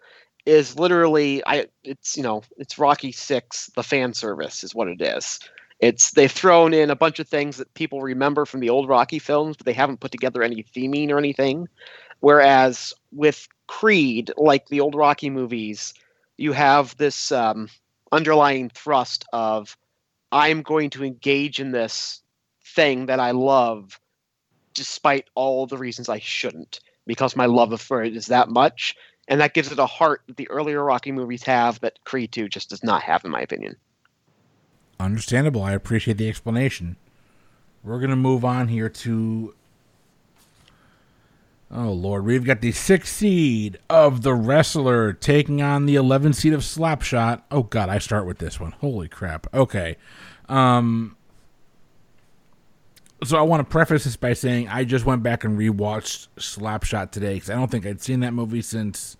[0.48, 5.00] is literally I it's you know it's Rocky Six the fan service is what it
[5.00, 5.38] is.
[5.78, 9.18] It's they've thrown in a bunch of things that people remember from the old Rocky
[9.18, 11.68] films, but they haven't put together any theming or anything.
[12.20, 15.92] Whereas with Creed, like the old Rocky movies,
[16.38, 17.68] you have this um,
[18.10, 19.76] underlying thrust of
[20.32, 22.22] I'm going to engage in this
[22.64, 24.00] thing that I love,
[24.72, 28.96] despite all the reasons I shouldn't, because my love for it is that much,
[29.28, 32.48] and that gives it a heart that the earlier Rocky movies have that Creed 2
[32.48, 33.76] just does not have, in my opinion.
[34.98, 35.62] Understandable.
[35.62, 36.96] I appreciate the explanation.
[37.84, 39.54] We're going to move on here to.
[41.70, 42.24] Oh, Lord.
[42.24, 47.42] We've got the sixth seed of The Wrestler taking on the 11th seed of Slapshot.
[47.50, 47.90] Oh, God.
[47.90, 48.72] I start with this one.
[48.72, 49.46] Holy crap.
[49.54, 49.96] Okay.
[50.48, 51.14] Um.
[53.24, 57.10] So I want to preface this by saying I just went back and rewatched Slapshot
[57.10, 59.16] today because I don't think I'd seen that movie since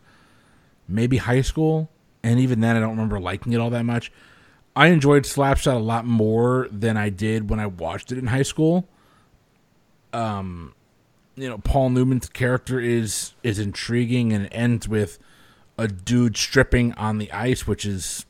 [0.88, 1.90] maybe high school,
[2.22, 4.11] and even then I don't remember liking it all that much.
[4.74, 8.42] I enjoyed Slapshot a lot more than I did when I watched it in high
[8.42, 8.88] school.
[10.12, 10.74] Um,
[11.37, 15.18] you know, Paul Newman's character is is intriguing and ends with
[15.77, 18.27] a dude stripping on the ice, which is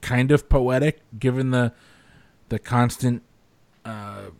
[0.00, 1.72] kind of poetic given the
[2.48, 3.22] the constant.
[3.84, 4.30] Uh,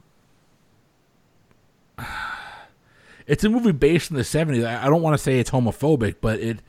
[3.26, 4.64] it's a movie based in the '70s.
[4.64, 6.61] I don't want to say it's homophobic, but it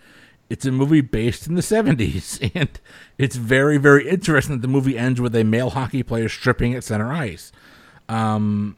[0.50, 2.80] it's a movie based in the 70s and
[3.18, 6.84] it's very very interesting that the movie ends with a male hockey player stripping at
[6.84, 7.52] center ice.
[8.10, 8.76] Um,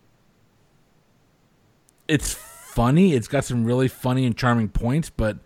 [2.08, 3.14] it's funny.
[3.14, 5.38] It's got some really funny and charming points but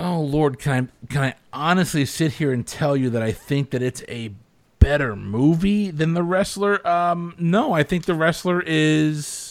[0.00, 3.70] oh lord can i can i honestly sit here and tell you that i think
[3.70, 4.32] that it's a
[4.78, 6.86] better movie than the wrestler?
[6.86, 9.47] Um, no i think the wrestler is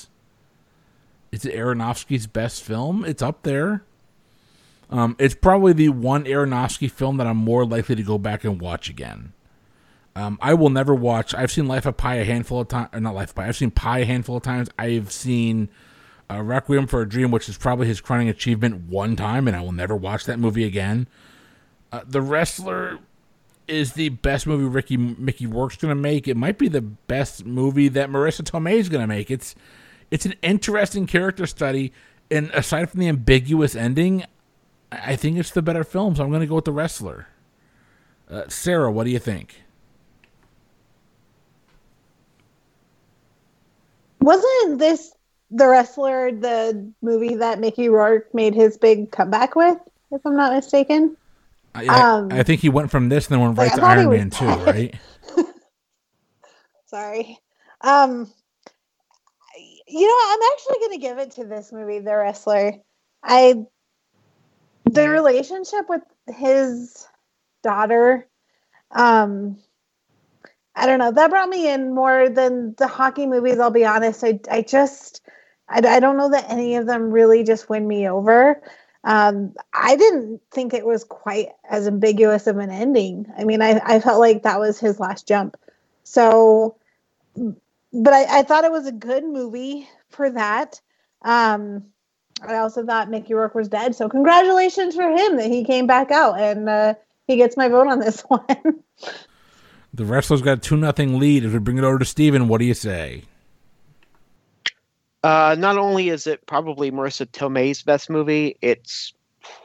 [1.45, 3.83] it's aronofsky's best film it's up there
[4.89, 8.61] um, it's probably the one Aronofsky film that I'm more likely to go back and
[8.61, 9.33] watch again.
[10.15, 11.35] Um, I will never watch.
[11.35, 12.89] I've seen Life of Pi a handful of times.
[12.93, 13.47] Not Life of Pi.
[13.47, 14.69] I've seen Pi a handful of times.
[14.79, 15.69] I've seen
[16.31, 19.61] uh, Requiem for a Dream, which is probably his crowning achievement, one time, and I
[19.61, 21.07] will never watch that movie again.
[21.91, 22.99] Uh, the Wrestler
[23.67, 26.27] is the best movie Ricky Mickey Rourke's going to make.
[26.27, 29.29] It might be the best movie that Marisa Tomei is going to make.
[29.29, 29.53] It's
[30.11, 31.93] it's an interesting character study,
[32.31, 34.23] and aside from the ambiguous ending,
[34.91, 37.27] I think it's the better film, so I'm going to go with The Wrestler.
[38.29, 39.61] Uh, Sarah, what do you think?
[44.19, 45.13] Wasn't this
[45.51, 49.77] The Wrestler the movie that Mickey Rourke made his big comeback with,
[50.11, 51.15] if I'm not mistaken?
[51.75, 54.29] I, um, I, think he went from this and then went right to Iron Man
[54.31, 54.95] too, right?
[56.87, 57.37] Sorry.
[57.81, 58.31] Um,
[59.87, 62.73] you know, I'm actually going to give it to this movie, The Wrestler.
[63.23, 63.65] I
[64.85, 67.07] the relationship with his
[67.63, 68.27] daughter
[68.91, 69.57] um
[70.75, 74.23] i don't know that brought me in more than the hockey movies i'll be honest.
[74.23, 75.21] I, I just
[75.69, 78.61] I, I don't know that any of them really just win me over.
[79.03, 83.25] Um i didn't think it was quite as ambiguous of an ending.
[83.37, 85.57] I mean i, I felt like that was his last jump.
[86.03, 86.77] So
[87.93, 90.79] but I, I thought it was a good movie for that
[91.23, 91.85] um
[92.41, 93.95] I also thought Mickey Rourke was dead.
[93.95, 96.93] So congratulations for him that he came back out and uh,
[97.25, 98.83] he gets my vote on this one.
[99.93, 101.45] the wrestler's got a two nothing lead.
[101.45, 103.23] As we bring it over to Steven, what do you say?
[105.23, 109.13] Uh, not only is it probably Marisa Tomei's best movie, it's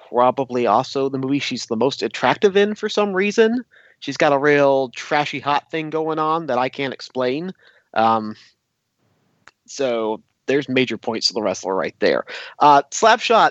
[0.09, 3.65] probably also the movie she's the most attractive in for some reason.
[4.01, 7.53] She's got a real trashy hot thing going on that I can't explain.
[7.95, 8.37] Um,
[9.67, 12.25] so there's major points to the wrestler right there.
[12.59, 13.51] Uh, Slapshot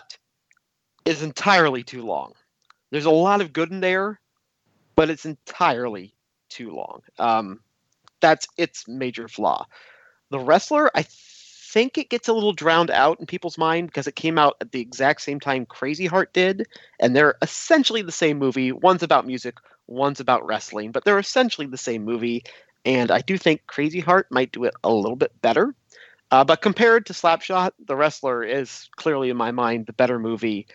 [1.05, 2.33] is entirely too long.
[2.91, 4.19] There's a lot of good in there,
[4.95, 6.13] but it's entirely
[6.49, 7.01] too long.
[7.17, 7.61] Um,
[8.19, 9.65] that's its major flaw.
[10.29, 11.05] The wrestler, I
[11.71, 14.71] think it gets a little drowned out in people's mind because it came out at
[14.71, 16.67] the exact same time Crazy Heart did,
[16.99, 18.71] and they're essentially the same movie.
[18.71, 19.55] One's about music,
[19.87, 22.43] one's about wrestling, but they're essentially the same movie.
[22.85, 25.75] And I do think Crazy Heart might do it a little bit better.
[26.31, 30.65] Uh, but compared to Slapshot, The Wrestler is clearly, in my mind, the better movie.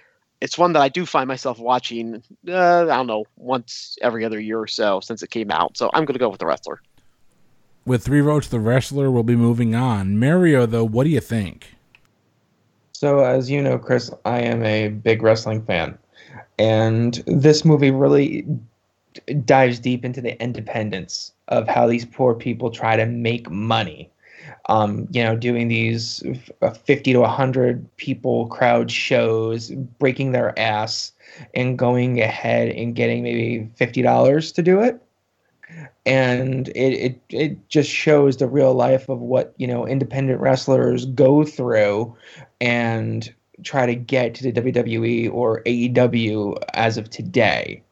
[0.40, 4.38] It's one that I do find myself watching, uh, I don't know, once every other
[4.38, 5.79] year or so since it came out.
[5.79, 6.81] So I'm going to go with The Wrestler.
[7.87, 10.19] With three votes, The Wrestler will be moving on.
[10.19, 11.75] Mario, though, what do you think?
[12.92, 15.99] So, as you know, Chris, I am a big wrestling fan.
[16.59, 18.47] And this movie really
[19.45, 24.11] dives deep into the independence of how these poor people try to make money
[24.69, 26.23] um, you know, doing these
[26.85, 31.13] 50 to 100 people crowd shows, breaking their ass,
[31.55, 35.01] and going ahead and getting maybe $50 to do it.
[36.05, 41.05] And it, it, it just shows the real life of what, you know, independent wrestlers
[41.07, 42.15] go through
[42.61, 43.33] and
[43.65, 47.83] try to get to the WWE or AEW as of today.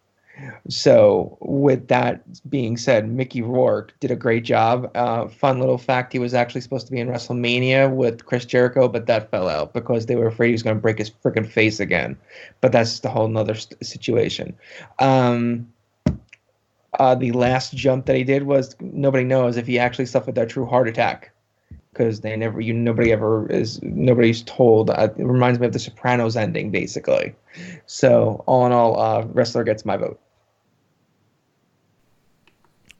[0.68, 4.90] So, with that being said, Mickey Rourke did a great job.
[4.94, 8.88] Uh, fun little fact: he was actually supposed to be in WrestleMania with Chris Jericho,
[8.88, 11.46] but that fell out because they were afraid he was going to break his freaking
[11.46, 12.16] face again.
[12.60, 14.56] But that's a whole nother st- situation.
[14.98, 15.72] Um,
[16.98, 20.48] uh, the last jump that he did was nobody knows if he actually suffered that
[20.48, 21.32] true heart attack
[21.92, 25.78] because they never you nobody ever is nobody's told uh, it reminds me of the
[25.78, 27.34] sopranos ending basically
[27.86, 30.20] so all in all uh, wrestler gets my vote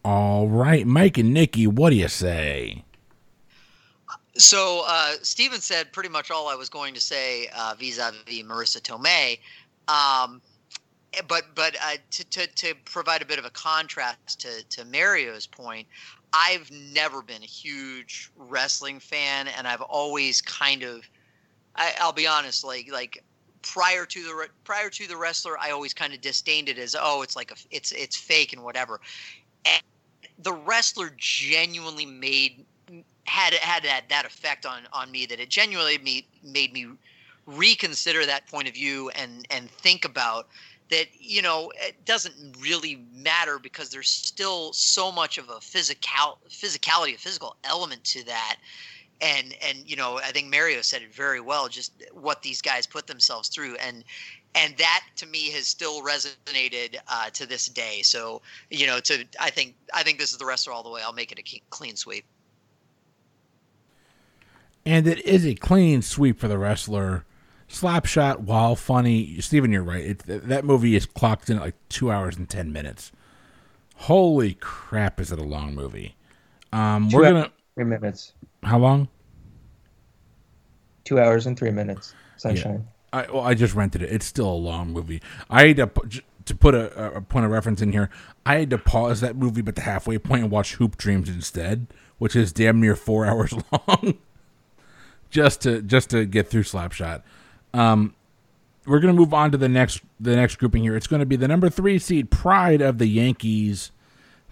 [0.05, 2.85] all right, Mike and Nikki, what do you say?
[4.37, 8.81] So uh, Steven said pretty much all I was going to say uh, vis-a-vis Marisa
[8.81, 9.39] Tomei.
[9.89, 10.43] Um,
[11.29, 15.47] but but uh, to, to, to provide a bit of a contrast to, to Mario's
[15.47, 15.87] point,
[16.33, 21.09] I've never been a huge wrestling fan, and I've always kind of,
[21.77, 23.23] I, will be honest, like like
[23.63, 27.23] prior to the prior to the wrestler, I always kind of disdained it as oh,
[27.23, 29.01] it's like a it's it's fake and whatever.
[29.65, 29.83] And
[30.39, 32.65] the wrestler genuinely made
[33.25, 36.87] had had that that effect on on me that it genuinely me, made me
[37.47, 40.49] reconsider that point of view and and think about
[40.91, 46.39] that you know it doesn't really matter because there's still so much of a physical
[46.49, 48.57] physicality a physical element to that.
[49.21, 52.87] And and you know i think mario said it very well just what these guys
[52.87, 53.77] put themselves through.
[53.77, 54.05] And
[54.55, 58.03] and that to me has still resonated uh, to this day.
[58.03, 61.03] So you know, to I think I think this is the wrestler all the way.
[61.05, 62.25] I'll make it a clean sweep.
[64.87, 67.25] And it is a clean sweep for the wrestler.
[67.69, 70.05] Slapshot, while funny, Steven, you're right.
[70.05, 73.11] It, that movie is clocked in at like two hours and ten minutes.
[73.97, 75.19] Holy crap!
[75.19, 76.15] Is it a long movie?
[76.73, 78.33] Um, we we're gonna three minutes.
[78.63, 79.09] How long?
[81.05, 82.15] Two hours and three minutes.
[82.37, 82.87] Sunshine.
[83.15, 84.11] I well, I just rented it.
[84.11, 85.23] It's still a long movie.
[85.49, 85.91] I had to
[86.47, 88.11] to put a, a point of reference in here.
[88.45, 91.87] I had to pause that movie, but the halfway point and watch Hoop Dreams instead,
[92.19, 94.19] which is damn near four hours long,
[95.31, 97.23] just to just to get through Slapshot.
[97.73, 98.15] Um,
[98.85, 100.97] we're gonna move on to the next the next grouping here.
[100.97, 103.93] It's gonna be the number three seed Pride of the Yankees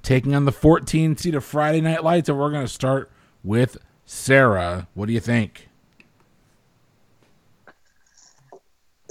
[0.02, 3.10] taking on the 14 seed of Friday Night Lights, and we're gonna start
[3.42, 4.86] with Sarah.
[4.94, 5.68] What do you think?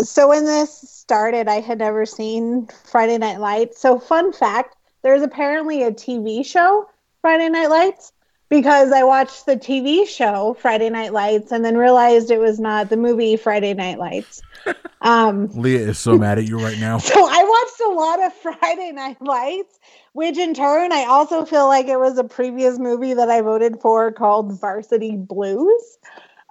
[0.03, 3.79] So when this started, I had never seen Friday Night Lights.
[3.79, 6.89] So fun fact, there's apparently a TV show,
[7.21, 8.13] Friday Night Lights,
[8.49, 12.89] because I watched the TV show Friday Night Lights and then realized it was not
[12.89, 14.41] the movie Friday Night Lights.
[15.03, 16.97] Um, Leah is so mad at you right now.
[16.99, 19.79] So I watched a lot of Friday Night Lights,
[20.13, 23.81] which in turn I also feel like it was a previous movie that I voted
[23.81, 25.97] for called Varsity Blues.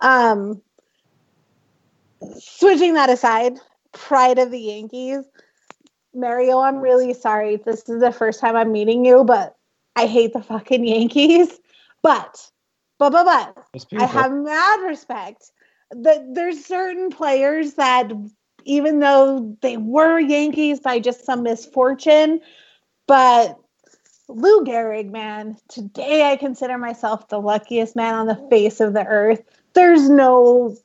[0.02, 0.60] Um,
[2.38, 3.58] switching that aside,
[3.92, 5.24] pride of the Yankees.
[6.14, 7.56] Mario, I'm really sorry.
[7.56, 9.56] This is the first time I'm meeting you, but
[9.96, 11.58] I hate the fucking Yankees.
[12.02, 12.50] But,
[12.98, 15.52] but, but, but, I have mad respect.
[15.90, 18.12] That there's certain players that,
[18.64, 22.40] even though they were Yankees by just some misfortune,
[23.06, 23.58] but
[24.28, 29.04] Lou Gehrig, man, today I consider myself the luckiest man on the face of the
[29.04, 29.42] earth
[29.74, 30.76] there's no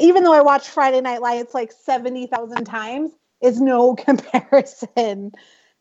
[0.00, 5.32] even though I watched Friday Night Lights like 70,000 times, is no comparison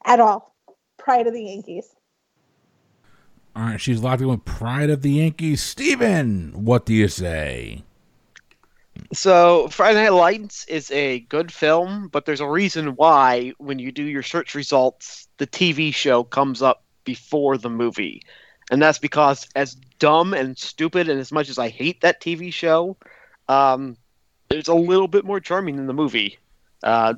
[0.06, 0.54] at all.
[0.98, 1.88] Pride of the Yankees.
[3.56, 5.62] All right, she's locked in with Pride of the Yankees.
[5.62, 7.84] Steven, what do you say?
[9.12, 13.92] So, Friday Night Lights is a good film, but there's a reason why when you
[13.92, 18.22] do your search results, the TV show comes up before the movie.
[18.72, 22.52] And that's because, as dumb and stupid and as much as I hate that TV
[22.52, 22.98] show,
[23.48, 23.98] um,
[24.54, 26.38] it's a little bit more charming than the movie.
[26.82, 27.16] Uh,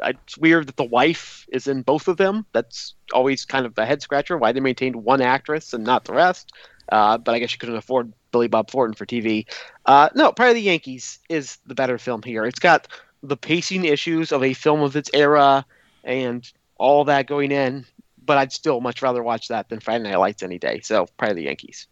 [0.00, 2.46] it's weird that the wife is in both of them.
[2.52, 6.14] That's always kind of a head scratcher why they maintained one actress and not the
[6.14, 6.52] rest.
[6.90, 9.46] Uh, but I guess you couldn't afford Billy Bob Thornton for TV.
[9.84, 12.44] Uh, no, Pride of the Yankees is the better film here.
[12.44, 12.88] It's got
[13.22, 15.66] the pacing issues of a film of its era
[16.04, 17.84] and all that going in,
[18.24, 20.80] but I'd still much rather watch that than Friday Night Lights any day.
[20.80, 21.88] So, Pride of the Yankees.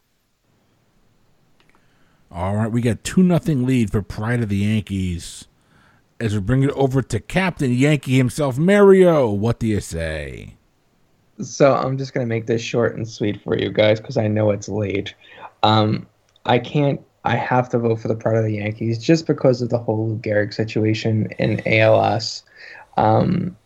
[2.31, 5.47] All right, we got 2 nothing lead for Pride of the Yankees.
[6.19, 10.57] As we bring it over to Captain Yankee himself, Mario, what do you say?
[11.41, 14.51] So I'm just gonna make this short and sweet for you guys because I know
[14.51, 15.15] it's late.
[15.63, 16.07] Um,
[16.47, 17.01] I can't.
[17.25, 20.19] I have to vote for the Pride of the Yankees just because of the whole
[20.25, 22.45] Lou situation in ALS.
[22.97, 23.57] Um,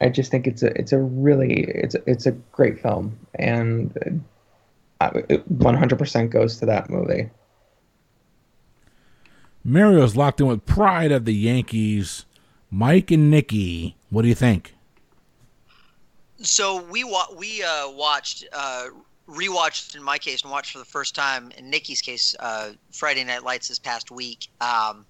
[0.00, 4.22] I just think it's a it's a really it's it's a great film and
[5.00, 7.30] uh, 100% goes to that movie.
[9.66, 12.24] Mario's locked in with pride of the Yankees.
[12.70, 14.74] Mike and Nikki, what do you think?
[16.40, 18.86] So we wa- we uh, watched, uh,
[19.28, 23.24] rewatched in my case, and watched for the first time in Nikki's case, uh, Friday
[23.24, 24.48] Night Lights this past week.
[24.60, 25.04] Um,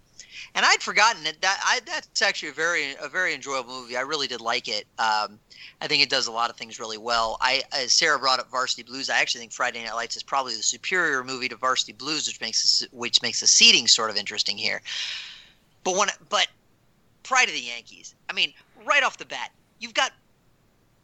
[0.54, 1.40] and I'd forgotten that.
[1.40, 3.96] That I, that's actually a very a very enjoyable movie.
[3.96, 4.86] I really did like it.
[4.98, 5.38] Um,
[5.80, 7.36] I think it does a lot of things really well.
[7.40, 9.10] I as Sarah brought up Varsity Blues.
[9.10, 12.40] I actually think Friday Night Lights is probably the superior movie to Varsity Blues, which
[12.40, 14.82] makes which makes the seating sort of interesting here.
[15.84, 16.48] But when but
[17.26, 18.14] Pride of the Yankees.
[18.30, 18.52] I mean,
[18.84, 20.12] right off the bat, you've got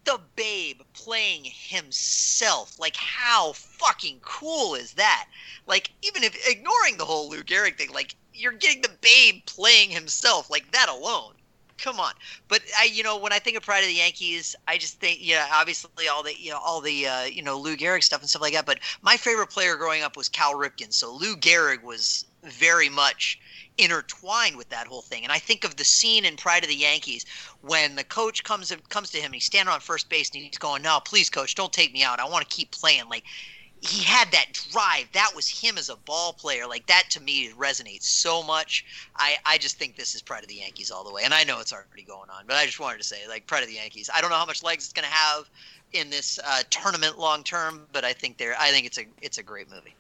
[0.05, 2.79] the Babe playing himself.
[2.79, 5.27] Like, how fucking cool is that?
[5.67, 9.91] Like, even if ignoring the whole Lou Gehrig thing, like you're getting the Babe playing
[9.91, 10.51] himself.
[10.51, 11.35] Like that alone
[11.83, 12.13] come on.
[12.49, 15.19] But I, you know, when I think of Pride of the Yankees, I just think,
[15.21, 18.31] yeah, obviously all the, you know, all the, uh, you know, Lou Gehrig stuff and
[18.31, 18.67] stuff like that.
[18.67, 20.93] But my favorite player growing up was Cal Ripken.
[20.93, 23.39] So Lou Gehrig was very much
[23.79, 25.25] intertwined with that whole thing.
[25.25, 27.27] And I think of the scene in Pride of the Yankees
[27.63, 30.59] when the coach comes comes to him and he's standing on first base and he's
[30.59, 32.21] going, "No, please, coach, don't take me out.
[32.21, 33.25] I want to keep playing." Like
[33.83, 35.09] he had that drive.
[35.13, 36.69] That was him as a ball player.
[36.69, 38.85] Like that to me resonates so much.
[39.17, 41.23] I, I just think this is Pride of the Yankees all the way.
[41.25, 43.65] And I know it's already going on, but I just wanted to say like Pride
[43.65, 44.09] of the Yankees.
[44.15, 45.51] I don't know how much legs it's going to have
[45.93, 49.39] in this uh, tournament long term, but I think they're I think it's a it's
[49.39, 49.95] a great movie.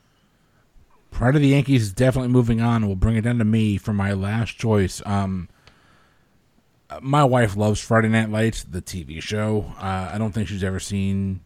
[1.10, 2.86] Pride of the Yankees is definitely moving on.
[2.86, 5.02] We'll bring it down to me for my last choice.
[5.04, 5.48] Um,
[7.00, 9.72] my wife loves Friday Night Lights, the TV show.
[9.78, 11.40] Uh, I don't think she's ever seen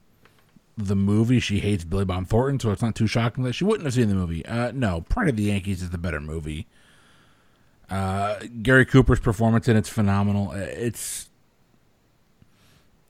[0.77, 1.41] the movie.
[1.41, 4.09] She hates Billy Bob Thornton, so it's not too shocking that she wouldn't have seen
[4.09, 4.45] the movie.
[4.45, 6.67] Uh, no, Pride of the Yankees is the better movie.
[7.89, 10.51] Uh, Gary Cooper's performance in it's phenomenal.
[10.51, 11.31] Uh, it's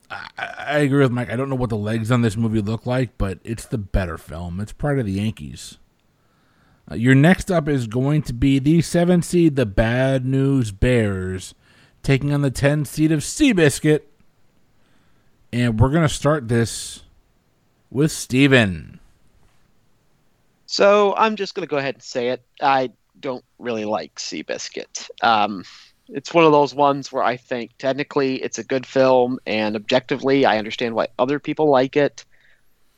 [0.09, 1.31] I, I, agree with Mike.
[1.31, 4.17] I don't know what the legs on this movie look like, but it's the better
[4.17, 4.59] film.
[4.59, 5.79] It's Pride of the Yankees.
[6.89, 11.55] Uh, your next up is going to be the seven seed, the Bad News Bears,
[12.03, 14.01] taking on the ten seed of Seabiscuit,
[15.51, 17.01] and we're gonna start this
[17.91, 18.99] with Steven.
[20.65, 22.43] So I'm just going to go ahead and say it.
[22.61, 25.09] I don't really like Seabiscuit.
[25.21, 25.63] Um,
[26.09, 30.45] it's one of those ones where I think technically it's a good film, and objectively
[30.45, 32.25] I understand why other people like it.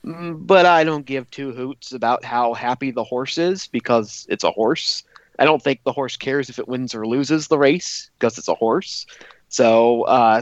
[0.05, 4.43] Mm, but I don't give two hoots about how happy the horse is because it's
[4.43, 5.03] a horse.
[5.37, 8.47] I don't think the horse cares if it wins or loses the race because it's
[8.47, 9.05] a horse.
[9.49, 10.41] So, uh,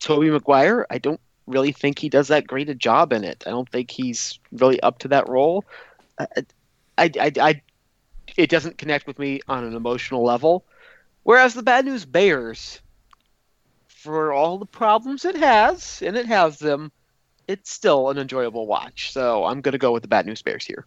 [0.00, 3.44] Tobey Maguire, I don't really think he does that great a job in it.
[3.46, 5.64] I don't think he's really up to that role.
[6.18, 6.26] I,
[6.98, 7.62] I, I, I,
[8.36, 10.64] it doesn't connect with me on an emotional level.
[11.22, 12.80] Whereas the Bad News Bears,
[13.86, 16.92] for all the problems it has, and it has them,
[17.48, 19.12] it's still an enjoyable watch.
[19.12, 20.86] So I'm going to go with the Bad News Bears here.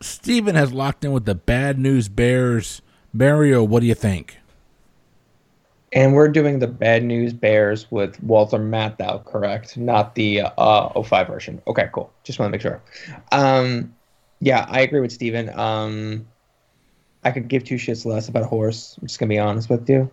[0.00, 2.82] Steven has locked in with the Bad News Bears.
[3.12, 4.38] Mario, what do you think?
[5.92, 9.76] And we're doing the Bad News Bears with Walter Matthau, correct?
[9.76, 11.62] Not the uh, 05 version.
[11.66, 12.12] Okay, cool.
[12.24, 12.82] Just want to make sure.
[13.32, 13.94] Um,
[14.40, 15.50] yeah, I agree with Steven.
[15.58, 16.26] Um,
[17.24, 18.96] I could give two shits less about a horse.
[19.00, 20.10] I'm just gonna be honest with you.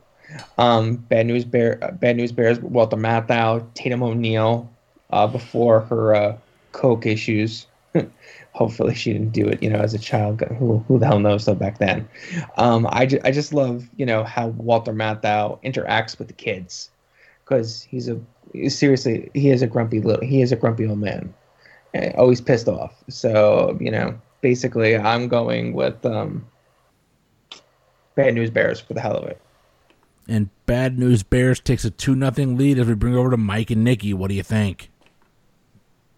[0.57, 4.69] Um, Bad News Bear, uh, Bad News Bears, Walter Matthau, Tatum O'Neal,
[5.11, 6.38] uh, before her uh,
[6.71, 7.67] coke issues,
[8.56, 11.43] hopefully she didn't do it you know as a child who, who the hell knows
[11.43, 12.08] so back then.
[12.58, 16.89] Um, I, ju- I just love you know how walter matthau interacts with the kids.
[17.43, 18.20] Because he's a
[18.70, 21.34] seriously he is a grumpy little he is a grumpy old man.
[21.93, 22.95] Eh, always pissed off.
[23.10, 26.45] So you know basically i'm going with um,
[28.16, 29.41] bad news bears for the hell of it.
[30.28, 33.70] And Bad News Bears takes a 2 nothing lead as we bring over to Mike
[33.70, 34.14] and Nikki.
[34.14, 34.89] What do you think?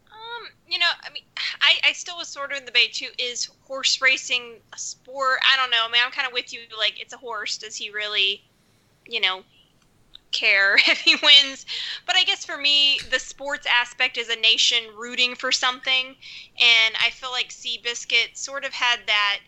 [0.10, 1.17] Um, you know, I mean,
[1.62, 3.10] I, I still was sort of in the debate too.
[3.18, 5.40] Is horse racing a sport?
[5.52, 5.86] I don't know.
[5.88, 6.62] I mean, I'm kind of with you.
[6.78, 7.58] Like, it's a horse.
[7.58, 8.44] Does he really,
[9.06, 9.44] you know,
[10.32, 11.66] care if he wins?
[12.06, 16.16] But I guess for me, the sports aspect is a nation rooting for something,
[16.60, 19.40] and I feel like Seabiscuit sort of had that.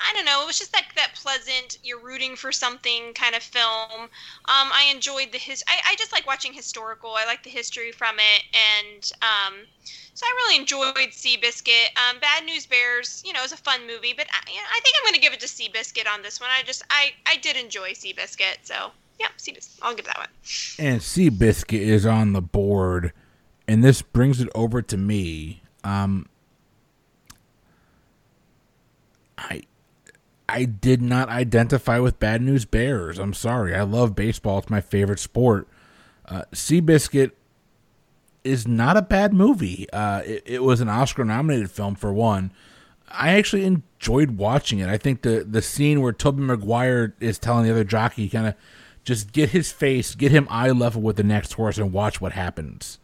[0.00, 0.42] I don't know.
[0.42, 1.78] It was just that that pleasant.
[1.82, 4.02] You're rooting for something kind of film.
[4.02, 4.08] Um,
[4.46, 5.62] I enjoyed the his.
[5.68, 7.14] I, I just like watching historical.
[7.14, 9.54] I like the history from it, and um,
[10.14, 11.96] so I really enjoyed Seabiscuit.
[11.96, 14.96] Um, Bad News Bears, you know, is a fun movie, but I, know, I think
[14.98, 16.50] I'm going to give it to Seabiscuit on this one.
[16.52, 18.90] I just I I did enjoy Seabiscuit, so
[19.20, 19.78] yeah, Seabiscuit.
[19.82, 20.28] I'll give that one.
[20.78, 23.12] And Seabiscuit is on the board,
[23.66, 25.62] and this brings it over to me.
[25.84, 26.26] Um,
[29.38, 29.62] I
[30.48, 33.18] I did not identify with Bad News Bears.
[33.18, 33.74] I'm sorry.
[33.74, 34.58] I love baseball.
[34.58, 35.68] It's my favorite sport.
[36.26, 37.32] Uh, Seabiscuit
[38.44, 39.86] is not a bad movie.
[39.92, 42.52] Uh, it, it was an Oscar nominated film for one.
[43.10, 44.88] I actually enjoyed watching it.
[44.88, 48.54] I think the the scene where Tobey Maguire is telling the other jockey kind of
[49.04, 52.32] just get his face, get him eye level with the next horse, and watch what
[52.32, 52.98] happens.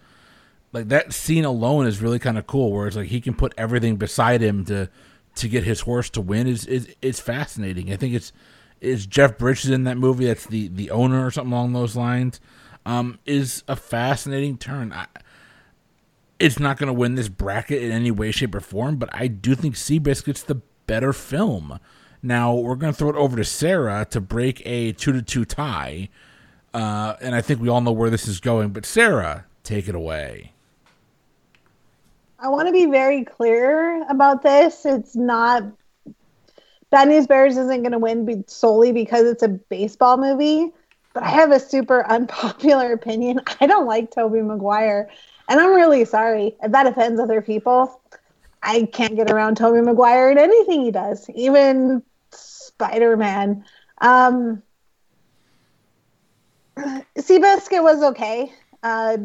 [0.72, 3.54] Like that scene alone is really kind of cool, where it's like he can put
[3.56, 4.90] everything beside him to
[5.36, 6.46] to get his horse to win.
[6.46, 7.92] is is is fascinating.
[7.92, 8.32] I think it's
[8.80, 10.26] is Jeff Bridges in that movie.
[10.26, 12.40] That's the the owner or something along those lines.
[12.86, 14.92] Um, is a fascinating turn.
[14.92, 15.06] I,
[16.38, 19.28] it's not going to win this bracket in any way, shape, or form, but I
[19.28, 20.56] do think Seabiscuit's the
[20.86, 21.78] better film.
[22.22, 25.44] Now we're going to throw it over to Sarah to break a two to two
[25.44, 26.08] tie,
[26.72, 28.70] uh, and I think we all know where this is going.
[28.70, 30.53] But Sarah, take it away.
[32.44, 34.84] I want to be very clear about this.
[34.84, 35.62] It's not
[36.90, 40.70] Bad News Bears isn't going to win be- solely because it's a baseball movie.
[41.14, 43.40] But I have a super unpopular opinion.
[43.62, 45.08] I don't like Tobey Maguire,
[45.48, 47.98] and I'm really sorry if that offends other people.
[48.62, 53.64] I can't get around Tobey Maguire in anything he does, even Spider Man.
[54.02, 54.62] Um,
[56.76, 58.52] Seabiscuit was okay.
[58.82, 59.16] Uh,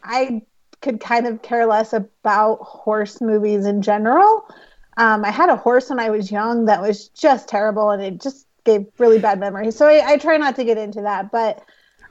[0.00, 0.42] I
[0.82, 4.44] could kind of care less about horse movies in general.
[4.96, 8.20] Um, I had a horse when I was young that was just terrible, and it
[8.20, 9.76] just gave really bad memories.
[9.76, 11.30] So I, I try not to get into that.
[11.32, 11.64] But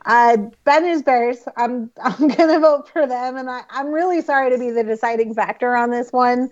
[0.06, 4.50] uh, Bad News Bears, I'm I'm gonna vote for them, and I, I'm really sorry
[4.52, 6.50] to be the deciding factor on this one.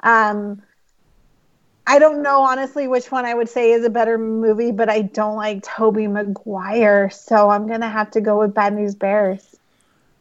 [0.00, 0.62] Um,
[1.86, 5.02] I don't know honestly which one I would say is a better movie, but I
[5.02, 9.49] don't like Tobey Maguire, so I'm gonna have to go with Bad News Bears.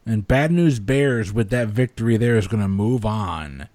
[0.09, 3.69] And Bad News Bears, with that victory there, is going to move on.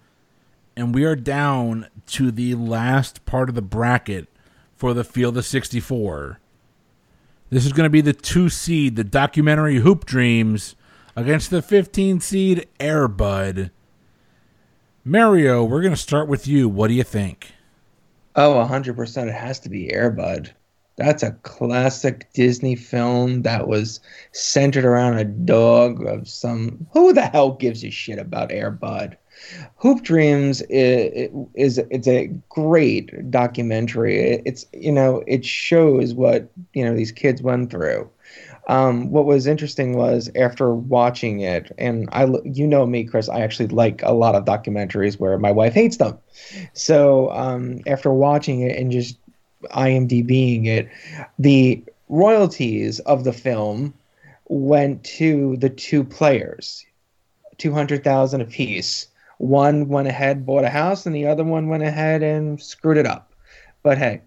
[0.75, 4.27] And we are down to the last part of the bracket
[4.75, 6.41] for the Field of 64.
[7.51, 10.75] This is going to be the two seed, the documentary Hoop Dreams,
[11.15, 13.71] against the 15 seed Airbud.
[15.05, 16.69] Mario, we're going to start with you.
[16.69, 17.53] What do you think?
[18.35, 19.29] Oh, 100%.
[19.29, 20.51] It has to be Airbud.
[20.97, 24.01] That's a classic Disney film that was
[24.33, 26.87] centered around a dog of some.
[26.93, 29.17] Who the hell gives a shit about Airbud?
[29.77, 34.43] Hoop Dreams is, is it's a great documentary.
[34.45, 38.09] It's you know it shows what you know these kids went through.
[38.67, 43.41] Um, what was interesting was after watching it, and I you know me, Chris, I
[43.41, 46.19] actually like a lot of documentaries where my wife hates them.
[46.73, 49.19] So um, after watching it and just
[49.73, 50.89] IMDBing it,
[51.39, 53.95] the royalties of the film
[54.49, 56.85] went to the two players,
[57.59, 59.09] two hundred thousand apiece.
[59.39, 63.07] One went ahead, bought a house, and the other one went ahead and screwed it
[63.07, 63.33] up.
[63.83, 64.23] But hey,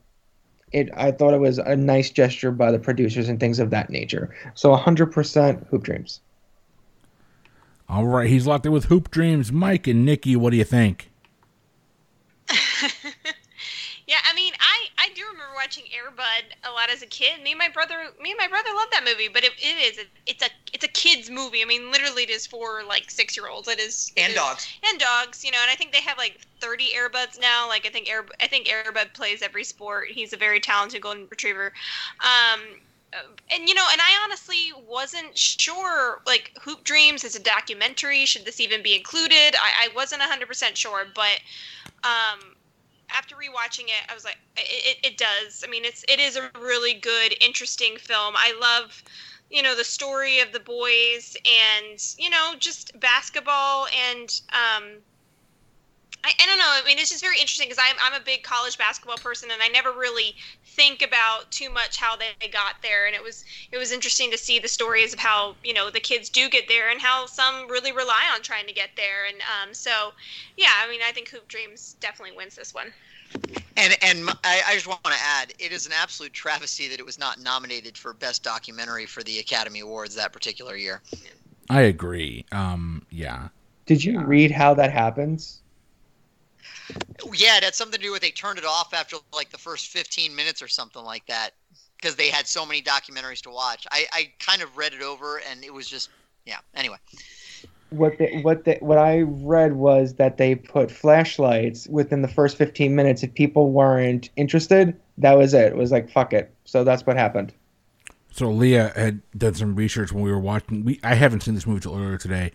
[0.72, 3.90] it I thought it was a nice gesture by the producers and things of that
[3.90, 4.36] nature.
[4.54, 6.20] So 100% Hoop Dreams.
[7.90, 9.52] All right, he's locked in with Hoop Dreams.
[9.52, 11.10] Mike and Nikki, what do you think?
[14.08, 17.42] yeah, I mean, I I do remember watching Airbud a lot as a kid.
[17.42, 19.28] Me and my brother, me and my brother loved that movie.
[19.28, 21.62] But it, it is it's a it's a kids movie.
[21.62, 23.68] I mean, literally, it is for like six year olds.
[23.68, 24.68] It is it And is- dogs.
[24.90, 25.44] and dogs.
[25.44, 27.68] You know, and I think they have like thirty Airbuds now.
[27.68, 30.10] Like I think Air I think Airbud plays every sport.
[30.10, 31.74] He's a very talented golden retriever.
[32.22, 32.62] Um,
[33.50, 36.22] and you know, and I honestly wasn't sure.
[36.26, 38.26] Like Hoop Dreams is a documentary.
[38.26, 39.56] Should this even be included?
[39.56, 41.40] I, I wasn't hundred percent sure, but
[42.04, 42.40] um,
[43.10, 45.64] after rewatching it, I was like, it, it, it does.
[45.66, 48.36] I mean, it's it is a really good, interesting film.
[48.38, 49.04] I love,
[49.50, 55.02] you know, the story of the boys and you know just basketball and um,
[56.28, 56.70] I, I don't know.
[56.70, 59.62] I mean, it's just very interesting because I'm I'm a big college basketball person and
[59.62, 63.78] I never really think about too much how they got there and it was it
[63.78, 66.90] was interesting to see the stories of how you know the kids do get there
[66.90, 70.12] and how some really rely on trying to get there and um, so
[70.56, 72.94] yeah i mean i think hoop dreams definitely wins this one
[73.76, 77.06] And and I, I just want to add, it is an absolute travesty that it
[77.06, 81.02] was not nominated for best documentary for the Academy Awards that particular year.
[81.70, 82.46] I agree.
[82.52, 83.50] Um, yeah.
[83.86, 85.62] Did you read how that happens?
[87.34, 89.88] Yeah, it had something to do with they turned it off after like the first
[89.88, 91.52] 15 minutes or something like that
[91.98, 93.88] because they had so many documentaries to watch.
[93.92, 96.10] I, I kind of read it over and it was just
[96.46, 96.60] yeah.
[96.76, 96.98] Anyway,
[97.90, 102.58] What the, what the, what I read was that they put flashlights within the first
[102.58, 103.22] 15 minutes.
[103.24, 105.74] If people weren't interested, that was it.
[105.74, 106.54] It was like fuck it.
[106.66, 107.54] So that's what happened.
[108.32, 110.86] So Leah had done some research when we were watching.
[110.86, 112.52] We I haven't seen this movie till earlier today,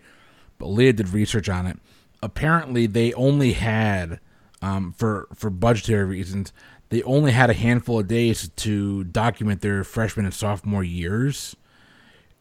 [0.57, 1.77] but Leah did research on it.
[2.23, 4.19] Apparently, they only had
[4.61, 6.53] um, for for budgetary reasons.
[6.89, 11.55] They only had a handful of days to document their freshman and sophomore years,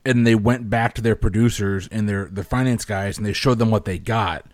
[0.04, 3.58] and they went back to their producers and their their finance guys, and they showed
[3.58, 4.46] them what they got,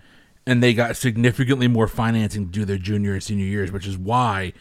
[0.46, 3.98] and they got significantly more financing to do their junior and senior years, which is
[3.98, 4.54] why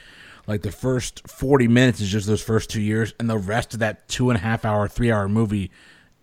[0.47, 3.79] like the first 40 minutes is just those first two years and the rest of
[3.81, 5.69] that two and a half hour three hour movie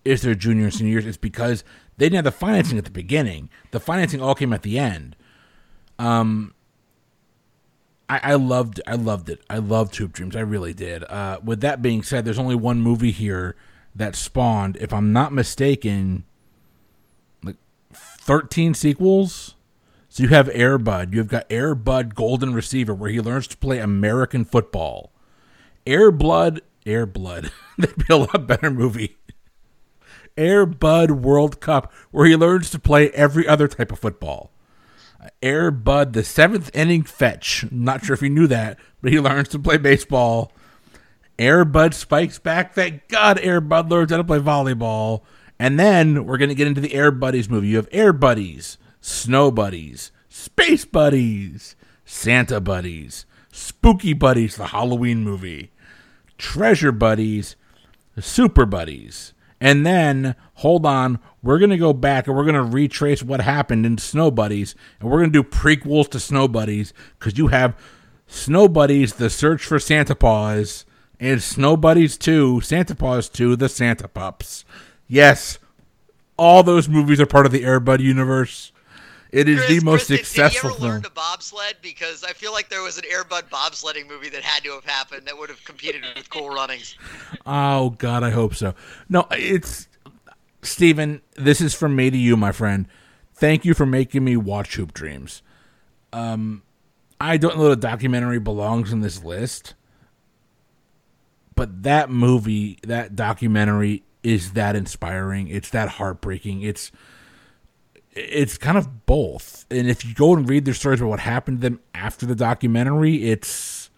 [0.03, 1.63] is their junior and senior years it's because
[1.97, 5.15] they didn't have the financing at the beginning the financing all came at the end
[5.99, 6.53] um
[8.09, 9.41] I, I loved I loved it.
[9.49, 10.35] I loved Hoop Dreams.
[10.35, 11.03] I really did.
[11.05, 13.55] Uh, with that being said, there's only one movie here
[13.95, 16.25] that spawned, if I'm not mistaken,
[17.43, 17.55] like
[17.93, 19.55] 13 sequels.
[20.09, 21.13] So you have Air Bud.
[21.13, 25.11] You've got Air Bud Golden Receiver, where he learns to play American football.
[25.87, 27.51] Air Blood, Air Blood.
[27.77, 29.17] That'd be a lot better movie.
[30.37, 34.51] Air Bud World Cup, where he learns to play every other type of football.
[35.41, 37.65] Air Bud, the seventh inning fetch.
[37.71, 40.51] Not sure if he knew that, but he learns to play baseball.
[41.39, 42.73] Air Bud spikes back.
[42.73, 45.21] Thank God Air Bud learns how to play volleyball.
[45.59, 47.69] And then we're going to get into the Air Buddies movie.
[47.69, 51.75] You have Air Buddies, Snow Buddies, Space Buddies,
[52.05, 55.71] Santa Buddies, Spooky Buddies, the Halloween movie,
[56.37, 57.55] Treasure Buddies,
[58.19, 59.33] Super Buddies.
[59.61, 63.41] And then, hold on, we're going to go back and we're going to retrace what
[63.41, 64.75] happened in Snow Buddies.
[64.99, 67.77] And we're going to do prequels to Snow Buddies because you have
[68.27, 70.85] Snow Buddies, The Search for Santa Paws,
[71.19, 74.65] and Snow Buddies 2, Santa Paws 2, The Santa Pups.
[75.07, 75.59] Yes,
[76.37, 78.71] all those movies are part of the Airbud universe.
[79.35, 81.75] It is Chris, the most Chris, did- successful Did you ever learn to bobsled?
[81.81, 85.27] Because I feel like there was an Airbud bobsledding movie that had to have happened
[85.27, 86.95] that would have competed with Cool Runnings.
[87.45, 88.73] Oh God, I hope so.
[89.09, 89.89] No, it's
[90.61, 92.87] Steven, This is from me to you, my friend.
[93.33, 95.41] Thank you for making me watch Hoop Dreams.
[96.13, 96.63] Um,
[97.19, 99.73] I don't know the documentary belongs in this list,
[101.55, 105.49] but that movie, that documentary, is that inspiring.
[105.49, 106.61] It's that heartbreaking.
[106.61, 106.91] It's
[108.15, 109.65] it's kind of both.
[109.69, 112.35] And if you go and read their stories about what happened to them after the
[112.35, 113.89] documentary, it's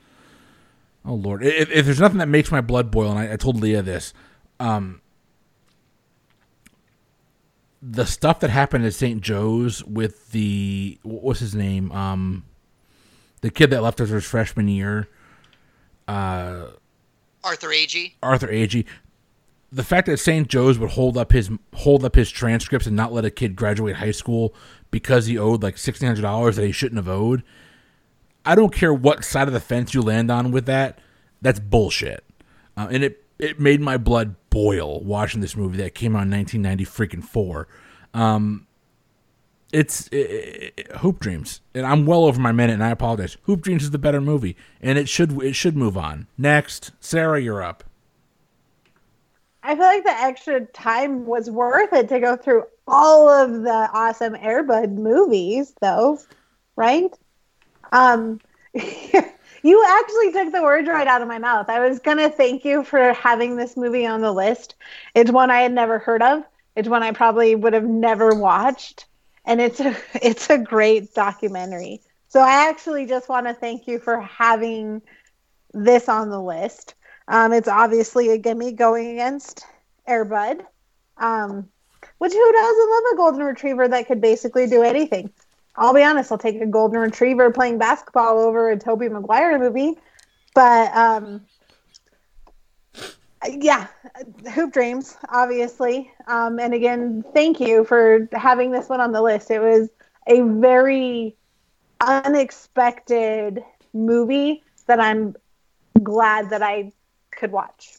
[1.06, 1.44] oh lord.
[1.46, 4.14] If, if there's nothing that makes my blood boil, and I, I told Leah this,
[4.60, 5.02] um,
[7.82, 9.22] the stuff that happened at St.
[9.22, 12.44] Joe's with the what was his name, um,
[13.42, 15.08] the kid that left us his freshman year,
[16.08, 16.68] uh,
[17.44, 18.14] Arthur Agee.
[18.24, 18.86] Arthur Agee.
[19.72, 20.48] The fact that St.
[20.48, 23.98] Joe's would hold up his hold up his transcripts and not let a kid graduate
[23.98, 24.54] high school
[24.92, 27.44] because he owed like sixteen hundred dollars that he shouldn't have owed.
[28.46, 31.00] I don't care what side of the fence you land on with that.
[31.42, 32.24] That's bullshit.
[32.78, 36.32] Uh, and it it made my blood boil watching this movie that came out in
[36.32, 37.68] 1990 freaking four.
[38.14, 38.66] Um,
[39.74, 43.36] it's it, it- Hoop Dreams, and I'm well over my minute, and I apologize.
[43.44, 46.28] Hoop Dreams is the better movie, and it should it should move on.
[46.38, 47.84] Next, Sarah, you're up.
[49.68, 53.90] I feel like the extra time was worth it to go through all of the
[53.94, 56.20] awesome Airbud movies, though,
[56.78, 57.14] right?
[57.92, 58.40] Um,
[58.74, 61.68] you actually took the words right out of my mouth.
[61.68, 64.76] I was gonna thank you for having this movie on the list.
[65.14, 66.44] It's one I had never heard of.
[66.78, 69.06] It's one I probably would have never watched,
[69.44, 72.00] and it's a it's a great documentary.
[72.30, 75.02] So I actually just want to thank you for having
[75.74, 76.96] this on the list.
[77.28, 79.66] Um, it's obviously a gimme going against
[80.08, 80.66] Airbud.
[81.18, 81.68] Um,
[82.20, 85.32] which who doesn't love a golden retriever that could basically do anything?
[85.76, 89.98] I'll be honest, I'll take a golden retriever playing basketball over a Tobey Maguire movie.
[90.56, 91.46] But um,
[93.48, 93.88] yeah,
[94.54, 96.12] Hoop Dreams, obviously.
[96.26, 99.52] Um, and again, thank you for having this one on the list.
[99.52, 99.90] It was
[100.26, 101.36] a very
[102.02, 103.64] unexpected
[103.94, 105.36] movie that I'm
[106.02, 106.92] glad that I
[107.38, 107.98] could watch.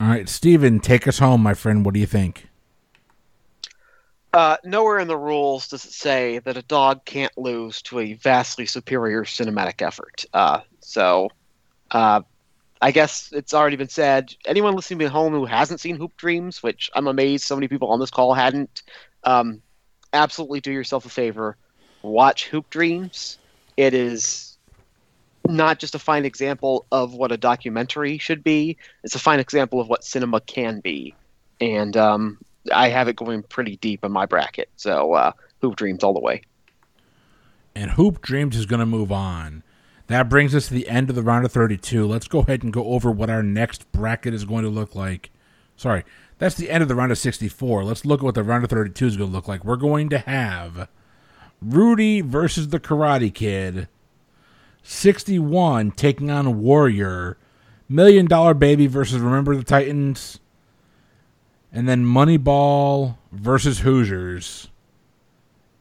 [0.00, 1.84] All right, Steven, take us home, my friend.
[1.84, 2.48] What do you think?
[4.32, 8.14] Uh, nowhere in the rules does it say that a dog can't lose to a
[8.14, 10.24] vastly superior cinematic effort.
[10.34, 11.30] Uh, so,
[11.92, 12.20] uh,
[12.82, 14.34] I guess it's already been said.
[14.44, 17.88] Anyone listening at home who hasn't seen Hoop Dreams, which I'm amazed so many people
[17.88, 18.82] on this call hadn't,
[19.22, 19.62] um,
[20.12, 21.56] absolutely do yourself a favor.
[22.02, 23.38] Watch Hoop Dreams.
[23.76, 24.53] It is
[25.46, 29.80] not just a fine example of what a documentary should be, it's a fine example
[29.80, 31.14] of what cinema can be.
[31.60, 32.38] And um,
[32.72, 34.68] I have it going pretty deep in my bracket.
[34.76, 36.42] So uh, Hoop Dreams all the way.
[37.74, 39.62] And Hoop Dreams is going to move on.
[40.06, 42.06] That brings us to the end of the round of 32.
[42.06, 45.30] Let's go ahead and go over what our next bracket is going to look like.
[45.76, 46.04] Sorry,
[46.38, 47.84] that's the end of the round of 64.
[47.84, 49.64] Let's look at what the round of 32 is going to look like.
[49.64, 50.88] We're going to have
[51.60, 53.88] Rudy versus the Karate Kid,
[54.84, 57.38] 61 taking on Warrior,
[57.88, 60.38] Million Dollar Baby versus Remember the Titans,
[61.72, 64.68] and then Moneyball versus Hoosiers.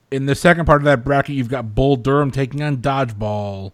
[0.10, 3.74] In the second part of that bracket, you've got Bull Durham taking on Dodgeball.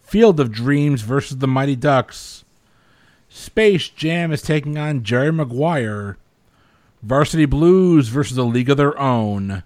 [0.00, 2.44] Field of Dreams versus the Mighty Ducks.
[3.28, 6.16] Space Jam is taking on Jerry Maguire.
[7.02, 9.62] Varsity Blues versus a League of Their Own.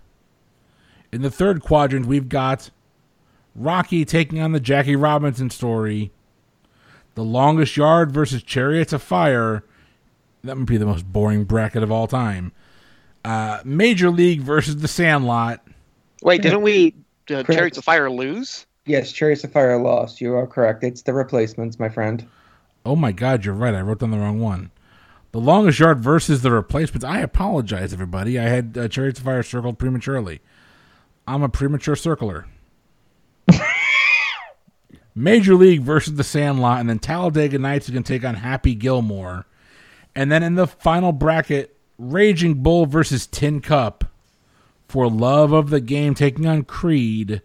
[1.12, 2.70] In the third quadrant, we've got
[3.54, 6.10] Rocky taking on the Jackie Robinson story.
[7.14, 9.64] The Longest Yard versus Chariots of Fire.
[10.44, 12.52] That would be the most boring bracket of all time.
[13.24, 15.60] Uh, Major League versus the Sandlot.
[16.22, 16.94] Wait, didn't we
[17.30, 18.66] uh, Chariots of Fire lose?
[18.86, 20.20] Yes, Chariots of Fire lost.
[20.20, 20.82] You are correct.
[20.84, 22.26] It's the replacements, my friend.
[22.86, 23.74] Oh my God, you're right.
[23.74, 24.70] I wrote down the wrong one.
[25.32, 27.04] The longest yard versus the replacements.
[27.04, 28.38] I apologize, everybody.
[28.38, 30.40] I had uh, Chariots of Fire circled prematurely.
[31.26, 32.46] I'm a premature circler.
[35.22, 38.74] Major League versus the Sandlot, and then Talladega Nights is going to take on Happy
[38.74, 39.46] Gilmore.
[40.14, 44.04] And then in the final bracket, Raging Bull versus Tin Cup.
[44.88, 47.42] For Love of the Game taking on Creed.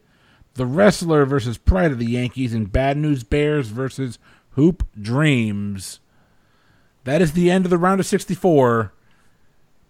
[0.56, 4.18] The Wrestler versus Pride of the Yankees, and Bad News Bears versus
[4.52, 6.00] Hoop Dreams.
[7.04, 8.94] That is the end of the round of 64.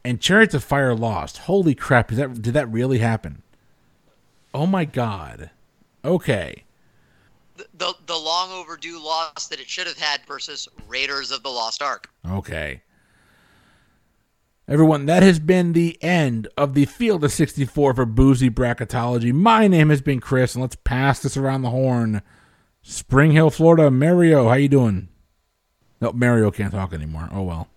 [0.04, 1.40] And Chariots of Fire lost.
[1.40, 3.42] Holy crap, did that, did that really happen?
[4.54, 5.52] Oh my god.
[6.04, 6.65] Okay.
[7.56, 11.50] The, the, the long overdue loss that it should have had versus Raiders of the
[11.50, 12.10] Lost Ark.
[12.30, 12.82] Okay.
[14.68, 19.32] Everyone, that has been the end of the Field of 64 for Boozy Bracketology.
[19.32, 22.24] My name has been Chris, and let's pass this around the horn.
[22.82, 23.92] Spring Hill, Florida.
[23.92, 25.08] Mario, how you doing?
[26.02, 27.30] No, Mario can't talk anymore.
[27.32, 27.68] Oh, well.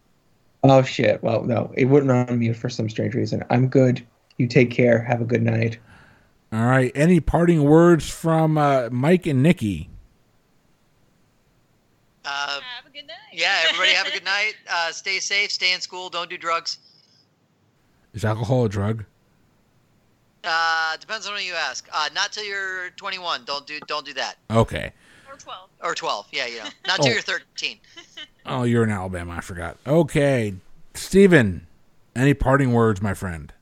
[0.63, 1.23] Oh, shit.
[1.23, 3.45] Well, no, it wouldn't on mute for some strange reason.
[3.51, 4.05] I'm good.
[4.39, 5.03] You take care.
[5.03, 5.79] Have a good night.
[6.53, 6.91] All right.
[6.95, 9.91] Any parting words from uh, Mike and Nikki?
[12.25, 13.17] Uh, Have a good night.
[13.33, 14.55] yeah, everybody have a good night.
[14.71, 15.51] Uh, stay safe.
[15.51, 16.09] Stay in school.
[16.11, 16.79] Don't do drugs.
[18.15, 19.05] Is alcohol a drug?
[20.45, 21.89] Uh, depends on who you ask.
[21.93, 23.45] Uh, not till you're 21.
[23.45, 24.37] Don't do don't do that.
[24.51, 24.93] Okay.
[25.31, 25.69] Or 12.
[25.83, 26.27] Or 12.
[26.33, 26.69] Yeah, you know.
[26.87, 27.13] Not till Oh.
[27.13, 27.79] you're 13.
[28.47, 29.35] Oh, you're in Alabama.
[29.35, 29.77] I forgot.
[29.87, 30.55] Okay.
[30.95, 31.67] Steven,
[32.17, 33.53] any parting words, my friend?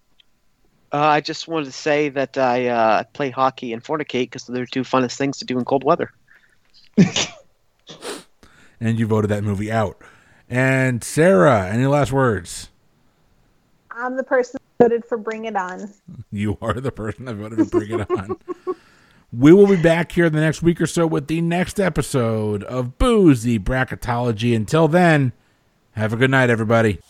[0.96, 4.64] Uh, I just wanted to say that I uh, play hockey and fornicate because they're
[4.64, 6.10] the two funnest things to do in cold weather.
[8.80, 10.00] And you voted that movie out.
[10.48, 12.68] And Sarah, any last words?
[13.90, 15.90] I'm the person who voted for Bring It On.
[16.30, 18.36] You are the person that voted for bring it on.
[19.32, 22.62] we will be back here in the next week or so with the next episode
[22.64, 24.54] of Boozy Bracketology.
[24.54, 25.32] Until then,
[25.92, 27.00] have a good night, everybody.